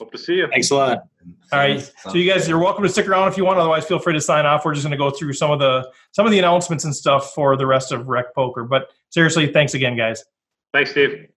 [0.01, 0.49] Hope to see you.
[0.49, 1.03] Thanks a lot.
[1.53, 1.93] All right.
[2.05, 3.59] So you guys, you're welcome to stick around if you want.
[3.59, 4.65] Otherwise, feel free to sign off.
[4.65, 7.35] We're just going to go through some of the some of the announcements and stuff
[7.35, 8.65] for the rest of Rec Poker.
[8.65, 10.25] But seriously, thanks again, guys.
[10.73, 11.29] Thanks, Steve.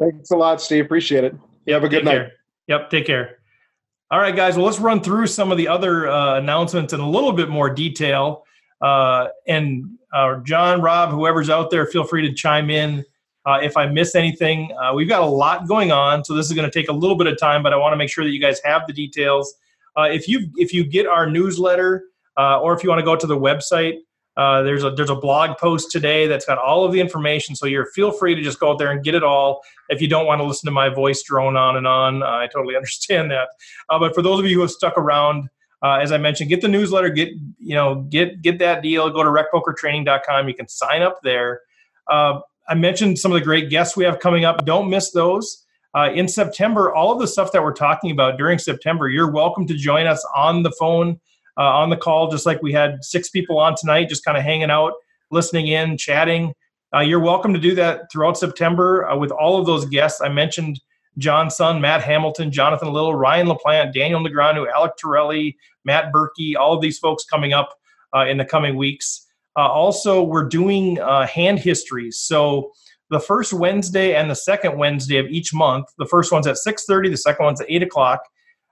[0.00, 0.84] Thanks a lot, Steve.
[0.84, 1.36] Appreciate it.
[1.64, 2.12] You have a good take night.
[2.12, 2.32] Care.
[2.66, 2.90] Yep.
[2.90, 3.38] Take care.
[4.10, 4.56] All right, guys.
[4.56, 7.70] Well, let's run through some of the other uh, announcements in a little bit more
[7.70, 8.44] detail.
[8.80, 13.04] Uh, and uh, John, Rob, whoever's out there, feel free to chime in
[13.48, 16.52] uh, if I miss anything, uh, we've got a lot going on, so this is
[16.52, 18.30] going to take a little bit of time, but I want to make sure that
[18.30, 19.54] you guys have the details.
[19.96, 22.04] Uh, if you if you get our newsletter,
[22.36, 24.00] uh, or if you want to go to the website,
[24.36, 27.56] uh, there's a there's a blog post today that's got all of the information.
[27.56, 29.62] So you're feel free to just go out there and get it all.
[29.88, 32.76] If you don't want to listen to my voice drone on and on, I totally
[32.82, 33.48] understand that.
[33.88, 35.48] Uh, but for those of you who have stuck around,
[35.82, 39.08] as I mentioned, get the newsletter, get you know get get that deal.
[39.08, 40.48] Go to recpokertraining.com.
[40.48, 41.62] You can sign up there.
[42.08, 44.66] Uh, I mentioned some of the great guests we have coming up.
[44.66, 45.64] Don't miss those.
[45.94, 49.66] Uh, in September, all of the stuff that we're talking about during September, you're welcome
[49.66, 51.18] to join us on the phone,
[51.56, 54.44] uh, on the call, just like we had six people on tonight, just kind of
[54.44, 54.92] hanging out,
[55.30, 56.52] listening in, chatting.
[56.94, 60.20] Uh, you're welcome to do that throughout September uh, with all of those guests.
[60.20, 60.78] I mentioned
[61.16, 66.74] John Sun, Matt Hamilton, Jonathan Little, Ryan LaPlante, Daniel Negreanu, Alec Torelli, Matt Berkey, all
[66.74, 67.74] of these folks coming up
[68.14, 69.26] uh, in the coming weeks.
[69.58, 72.20] Uh, also, we're doing uh, hand histories.
[72.20, 72.70] So
[73.10, 75.86] the first Wednesday and the second Wednesday of each month.
[75.98, 77.10] The first one's at 6:30.
[77.10, 78.20] The second one's at 8 o'clock.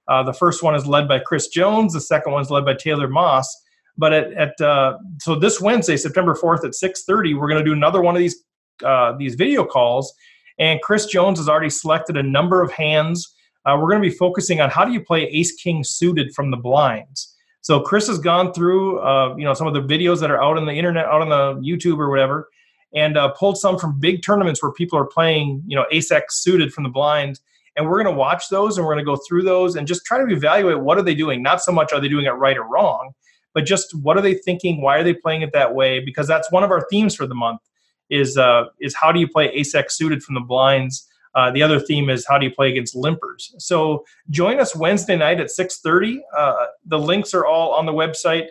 [0.07, 1.93] Uh, the first one is led by Chris Jones.
[1.93, 3.53] The second one's led by Taylor Moss.
[3.99, 7.73] But at, at uh, so this Wednesday, September 4th at 6:30, we're going to do
[7.73, 8.45] another one of these
[8.85, 10.15] uh, these video calls.
[10.61, 13.35] And Chris Jones has already selected a number of hands.
[13.65, 16.53] Uh, we're going to be focusing on how do you play Ace King suited from
[16.53, 17.36] the blinds.
[17.67, 20.57] So Chris has gone through, uh, you know, some of the videos that are out
[20.57, 22.49] on the internet, out on the YouTube or whatever,
[22.95, 26.85] and uh, pulled some from big tournaments where people are playing, you know, ace-suited from
[26.85, 27.41] the blind.
[27.77, 30.05] And we're going to watch those and we're going to go through those and just
[30.07, 31.43] try to evaluate what are they doing.
[31.43, 33.15] Not so much are they doing it right or wrong,
[33.53, 34.81] but just what are they thinking?
[34.81, 35.99] Why are they playing it that way?
[35.99, 37.63] Because that's one of our themes for the month
[38.11, 41.05] is uh, is how do you play ace-suited from the blinds
[41.37, 43.53] uh, the other theme is how do you play against limpers.
[43.59, 46.21] So join us Wednesday night at 6:30.
[46.37, 48.49] Uh, the links are all on the website.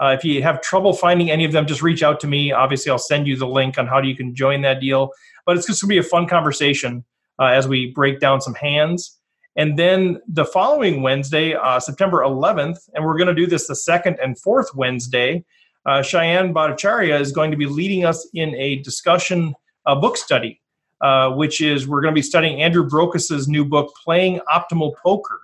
[0.00, 2.52] Uh, if you have trouble finding any of them, just reach out to me.
[2.52, 5.10] Obviously, I'll send you the link on how you can join that deal.
[5.44, 7.04] But it's just going to be a fun conversation
[7.40, 9.16] uh, as we break down some hands.
[9.56, 13.74] And then the following Wednesday, uh, September 11th, and we're going to do this the
[13.74, 15.44] second and fourth Wednesday.
[15.84, 20.60] Uh, Cheyenne Bhattacharya is going to be leading us in a discussion, a book study
[21.00, 25.40] uh, which is we're going to be studying Andrew Brokos's new book, Playing Optimal Poker.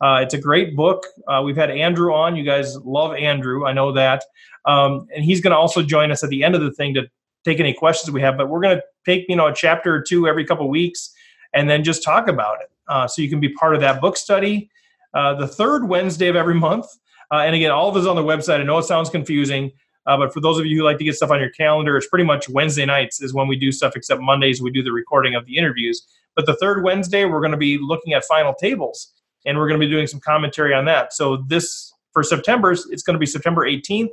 [0.00, 1.04] Uh, it's a great book.
[1.26, 2.36] Uh, we've had Andrew on.
[2.36, 3.66] You guys love Andrew.
[3.66, 4.24] I know that.
[4.64, 7.08] Um, and he's going to also join us at the end of the thing to
[7.44, 8.36] take any questions we have.
[8.36, 11.12] But we're going to take you know a chapter or two every couple weeks
[11.54, 12.70] and then just talk about it.
[12.88, 14.70] Uh, so you can be part of that book study.
[15.14, 16.86] Uh, the third Wednesday of every month.
[17.30, 18.60] And again, all of this on the website.
[18.60, 19.72] I know it sounds confusing.
[20.08, 22.08] Uh, but for those of you who like to get stuff on your calendar, it's
[22.08, 25.34] pretty much Wednesday nights is when we do stuff, except Mondays we do the recording
[25.34, 26.06] of the interviews.
[26.34, 29.12] But the third Wednesday, we're going to be looking at final tables,
[29.44, 31.12] and we're going to be doing some commentary on that.
[31.12, 34.08] So this for September, it's going to be September 18th.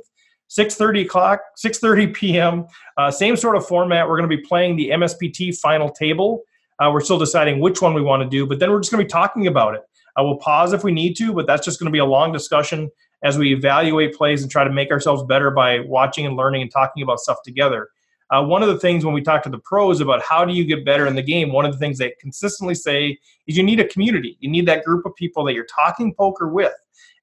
[0.48, 2.66] 6.30 o'clock 6.30 p.m
[2.98, 6.44] uh, same sort of format we're going to be playing the mspt final table
[6.78, 9.02] uh, we're still deciding which one we want to do but then we're just going
[9.02, 9.80] to be talking about it
[10.16, 12.30] uh, we'll pause if we need to but that's just going to be a long
[12.30, 12.88] discussion
[13.26, 16.70] as we evaluate plays and try to make ourselves better by watching and learning and
[16.70, 17.88] talking about stuff together
[18.30, 20.64] uh, one of the things when we talk to the pros about how do you
[20.64, 23.78] get better in the game, one of the things they consistently say is you need
[23.78, 24.36] a community.
[24.40, 26.74] You need that group of people that you're talking poker with.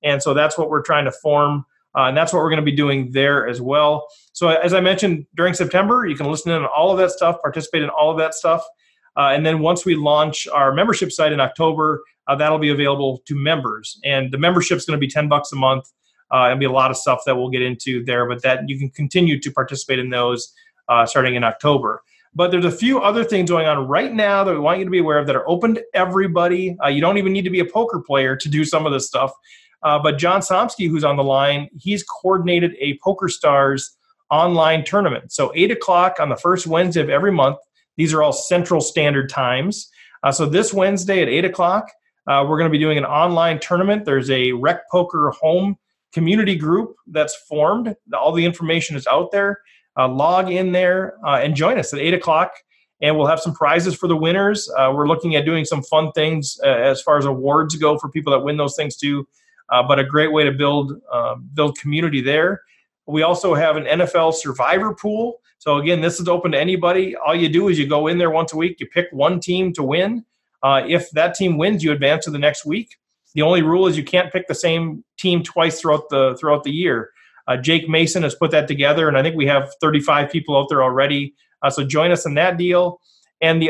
[0.04, 1.66] And so that's what we're trying to form.
[1.95, 4.08] Uh, and that's what we're going to be doing there as well.
[4.32, 7.39] So, as I mentioned during September, you can listen in on all of that stuff,
[7.39, 8.66] participate in all of that stuff.
[9.16, 13.22] Uh, and then once we launch our membership site in October, uh, that'll be available
[13.26, 14.00] to members.
[14.04, 15.92] And the membership is going to be 10 bucks a month.
[16.32, 18.80] Uh, and be a lot of stuff that we'll get into there, but that you
[18.80, 20.52] can continue to participate in those
[20.90, 22.02] uh, starting in October.
[22.36, 24.92] But there's a few other things going on right now that we want you to
[24.92, 26.76] be aware of that are open to everybody.
[26.84, 29.06] Uh, you don't even need to be a poker player to do some of this
[29.06, 29.32] stuff.
[29.84, 33.96] Uh, but John Somsky, who's on the line, he's coordinated a Poker Stars
[34.32, 35.32] online tournament.
[35.32, 37.58] So, 8 o'clock on the first Wednesday of every month.
[37.98, 39.90] These are all Central Standard Times.
[40.24, 41.92] Uh, so, this Wednesday at 8 o'clock,
[42.28, 44.06] uh, we're going to be doing an online tournament.
[44.06, 45.78] There's a Rec Poker home
[46.14, 47.96] community group that's formed.
[48.14, 49.62] All the information is out there.
[49.98, 52.52] Uh, log in there uh, and join us at 8 o'clock
[53.02, 54.70] and we'll have some prizes for the winners.
[54.78, 58.10] Uh, we're looking at doing some fun things uh, as far as awards go for
[58.10, 59.28] people that win those things too
[59.70, 62.62] uh, but a great way to build uh, build community there.
[63.08, 65.42] We also have an NFL survivor pool.
[65.58, 67.16] So again, this is open to anybody.
[67.16, 68.80] All you do is you go in there once a week.
[68.80, 70.26] You pick one team to win.
[70.64, 72.97] Uh, if that team wins, you advance to the next week.
[73.36, 76.72] The only rule is you can't pick the same team twice throughout the throughout the
[76.72, 77.11] year.
[77.47, 80.68] Uh, Jake Mason has put that together, and I think we have 35 people out
[80.70, 81.34] there already.
[81.61, 83.01] Uh, so join us in that deal.
[83.41, 83.68] And the,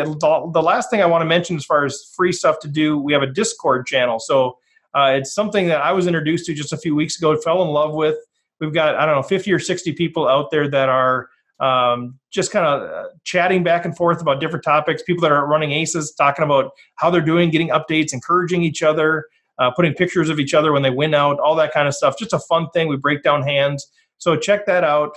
[0.54, 3.12] the last thing I want to mention as far as free stuff to do, we
[3.14, 4.20] have a Discord channel.
[4.20, 4.60] So
[4.94, 7.70] uh, it's something that I was introduced to just a few weeks ago, fell in
[7.70, 8.18] love with.
[8.60, 11.30] We've got, I don't know, 50 or 60 people out there that are
[11.64, 15.02] um, just kind of uh, chatting back and forth about different topics.
[15.02, 19.26] People that are running aces, talking about how they're doing, getting updates, encouraging each other,
[19.60, 22.20] uh, putting pictures of each other when they win out, all that kind of stuff.
[22.20, 22.90] Just a fun thing.
[22.90, 23.88] We break down hands.
[24.18, 25.16] So check that out.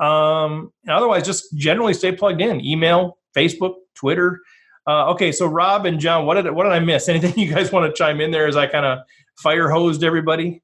[0.00, 2.64] Um, and otherwise, just generally stay plugged in.
[2.64, 4.40] Email, Facebook, Twitter.
[4.88, 7.08] Uh, okay, so Rob and John, what did what did I miss?
[7.08, 8.98] Anything you guys want to chime in there as I kind of
[9.36, 10.62] fire hosed everybody?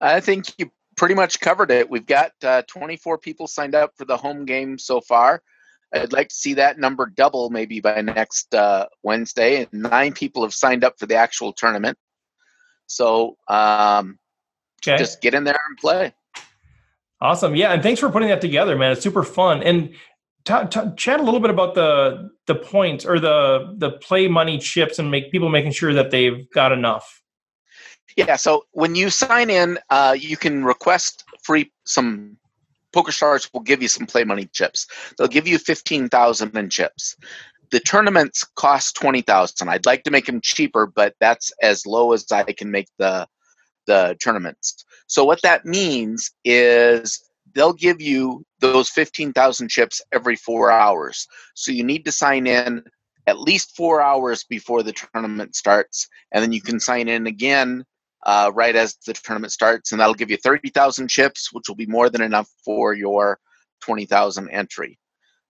[0.00, 1.88] I think you pretty much covered it.
[1.88, 5.42] We've got uh, 24 people signed up for the home game so far.
[5.92, 9.62] I'd like to see that number double maybe by next uh, Wednesday.
[9.62, 11.96] And nine people have signed up for the actual tournament.
[12.86, 14.18] So um,
[14.86, 14.96] okay.
[14.96, 16.12] just get in there and play.
[17.20, 17.54] Awesome.
[17.54, 17.72] Yeah.
[17.72, 18.92] And thanks for putting that together, man.
[18.92, 19.62] It's super fun.
[19.62, 19.94] And
[20.44, 24.58] t- t- chat a little bit about the the points or the the play money
[24.58, 27.22] chips and make people making sure that they've got enough.
[28.16, 32.36] Yeah, so when you sign in, uh, you can request free some
[32.94, 34.86] PokerStars will give you some play money chips.
[35.18, 37.16] They'll give you fifteen thousand in chips.
[37.70, 39.68] The tournaments cost twenty thousand.
[39.68, 43.26] I'd like to make them cheaper, but that's as low as I can make the
[43.86, 44.84] the tournaments.
[45.08, 47.20] So what that means is
[47.54, 51.26] they'll give you those 15,000 chips every four hours.
[51.54, 52.82] So you need to sign in
[53.26, 57.84] at least four hours before the tournament starts, and then you can sign in again
[58.24, 61.86] uh, right as the tournament starts, and that'll give you 30,000 chips, which will be
[61.86, 63.38] more than enough for your
[63.82, 64.98] 20,000 entry.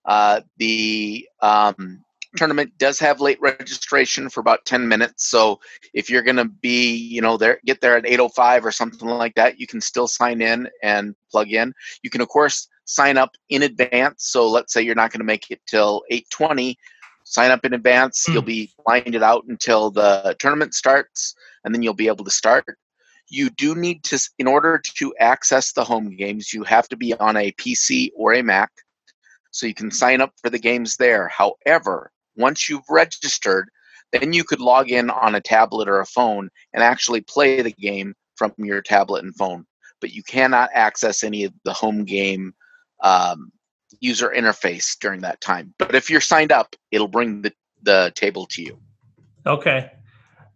[0.04, 2.04] Uh, the um,
[2.36, 5.58] tournament does have late registration for about 10 minutes so
[5.92, 9.34] if you're going to be you know there get there at 805 or something like
[9.34, 11.72] that you can still sign in and plug in
[12.02, 15.24] you can of course sign up in advance so let's say you're not going to
[15.24, 16.76] make it till 820
[17.24, 18.34] sign up in advance mm.
[18.34, 21.34] you'll be blinded out until the tournament starts
[21.64, 22.64] and then you'll be able to start
[23.30, 27.14] you do need to in order to access the home games you have to be
[27.14, 28.70] on a pc or a mac
[29.50, 33.70] so you can sign up for the games there however once you've registered,
[34.12, 37.72] then you could log in on a tablet or a phone and actually play the
[37.72, 39.64] game from your tablet and phone.
[40.00, 42.54] But you cannot access any of the home game
[43.02, 43.50] um,
[44.00, 45.74] user interface during that time.
[45.78, 47.52] But if you're signed up, it'll bring the,
[47.82, 48.78] the table to you.
[49.46, 49.90] Okay.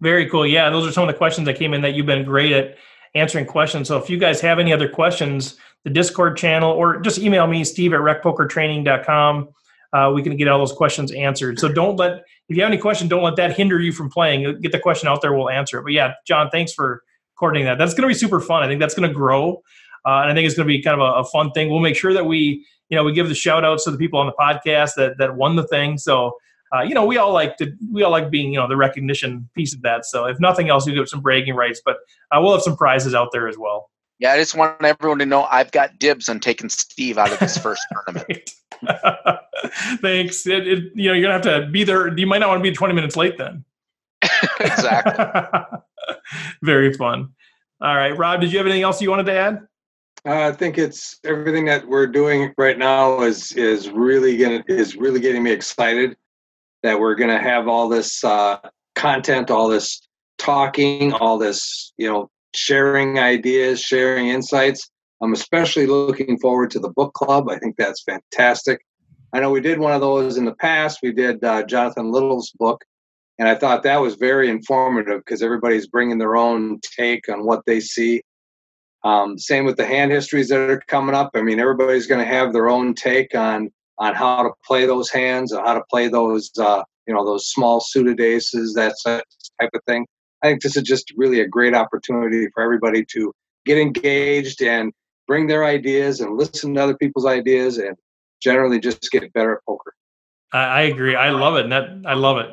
[0.01, 0.47] Very cool.
[0.47, 2.77] Yeah, those are some of the questions that came in that you've been great at
[3.15, 3.89] answering questions.
[3.89, 7.65] So if you guys have any other questions, the Discord channel, or just email me,
[7.65, 9.49] steve at recpokertraining.com
[9.93, 11.59] uh, we can get all those questions answered.
[11.59, 14.61] So don't let if you have any question, don't let that hinder you from playing.
[14.61, 15.83] Get the question out there, we'll answer it.
[15.83, 17.03] But yeah, John, thanks for
[17.39, 17.79] coordinating that.
[17.79, 18.63] That's going to be super fun.
[18.63, 19.63] I think that's going to grow,
[20.05, 21.71] uh, and I think it's going to be kind of a, a, fun thing.
[21.71, 24.19] We'll make sure that we you know we give the shout outs to the people
[24.19, 25.99] on the podcast that that won the thing.
[25.99, 26.37] So
[26.75, 29.49] uh, you know, we all like to we all like being you know the recognition
[29.55, 30.05] piece of that.
[30.05, 31.97] So if nothing else, we get some bragging rights, but
[32.31, 33.91] uh, we'll have some prizes out there as well.
[34.19, 37.39] Yeah, I just want everyone to know I've got dibs on taking Steve out of
[37.39, 38.51] this first tournament.
[40.01, 40.47] Thanks.
[40.47, 42.17] It, it, you know, you're gonna have to be there.
[42.17, 43.65] You might not want to be 20 minutes late then.
[44.61, 45.25] exactly.
[46.63, 47.33] Very fun.
[47.81, 48.41] All right, Rob.
[48.41, 49.69] Did you have anything else you wanted to add?
[50.27, 54.97] Uh, I think it's everything that we're doing right now is is really gonna is
[54.97, 56.17] really getting me excited
[56.83, 58.59] that we're gonna have all this uh,
[58.95, 60.01] content, all this
[60.39, 64.91] talking, all this you know sharing ideas, sharing insights.
[65.21, 67.49] I'm especially looking forward to the book club.
[67.51, 68.81] I think that's fantastic.
[69.33, 71.01] I know we did one of those in the past.
[71.03, 72.83] We did uh, Jonathan Little's book,
[73.39, 77.63] and I thought that was very informative because everybody's bringing their own take on what
[77.67, 78.23] they see.
[79.05, 81.31] Um, same with the hand histories that are coming up.
[81.35, 85.11] I mean, everybody's going to have their own take on on how to play those
[85.11, 89.71] hands and how to play those, uh, you know, those small suited aces, that type
[89.75, 90.07] of thing.
[90.43, 93.33] I think this is just really a great opportunity for everybody to
[93.67, 94.93] get engaged and
[95.27, 97.97] bring their ideas and listen to other people's ideas and
[98.41, 99.95] generally just get better at poker.
[100.53, 101.15] I, agree.
[101.15, 101.69] I love it.
[101.69, 102.51] That I love it.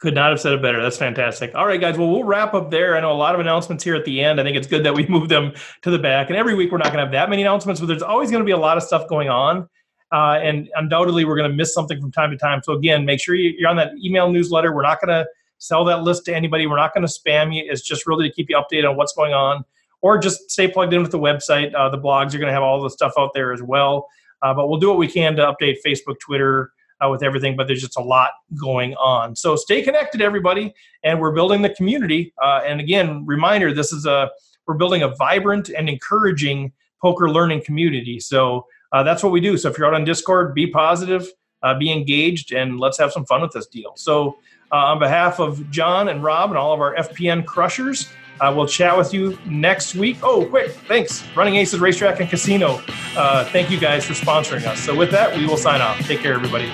[0.00, 0.82] Could not have said it better.
[0.82, 1.54] That's fantastic.
[1.54, 1.98] All right, guys.
[1.98, 2.96] Well, we'll wrap up there.
[2.96, 4.40] I know a lot of announcements here at the end.
[4.40, 5.52] I think it's good that we move them
[5.82, 6.28] to the back.
[6.28, 8.40] And every week we're not going to have that many announcements, but there's always going
[8.40, 9.68] to be a lot of stuff going on.
[10.10, 12.62] Uh, and undoubtedly, we're going to miss something from time to time.
[12.62, 14.74] So again, make sure you're on that email newsletter.
[14.74, 15.28] We're not going to
[15.58, 16.66] sell that list to anybody.
[16.66, 17.64] We're not going to spam you.
[17.66, 19.64] It's just really to keep you updated on what's going on,
[20.00, 21.74] or just stay plugged in with the website.
[21.74, 24.08] Uh, the blogs are going to have all the stuff out there as well.
[24.40, 26.72] Uh, but we'll do what we can to update Facebook, Twitter,
[27.04, 27.56] uh, with everything.
[27.56, 29.36] But there's just a lot going on.
[29.36, 32.32] So stay connected, everybody, and we're building the community.
[32.42, 34.30] Uh, and again, reminder: this is a
[34.66, 38.20] we're building a vibrant and encouraging poker learning community.
[38.20, 39.56] So uh, that's what we do.
[39.56, 41.28] So if you're out on Discord, be positive,
[41.62, 43.92] uh, be engaged, and let's have some fun with this deal.
[43.96, 44.38] So
[44.72, 48.08] uh, on behalf of John and Rob and all of our FPN crushers,
[48.40, 50.18] we'll chat with you next week.
[50.22, 51.24] Oh, quick, thanks.
[51.36, 52.80] Running Aces Racetrack and Casino.
[53.16, 54.80] Uh, thank you guys for sponsoring us.
[54.80, 55.98] So, with that, we will sign off.
[56.00, 56.70] Take care, everybody.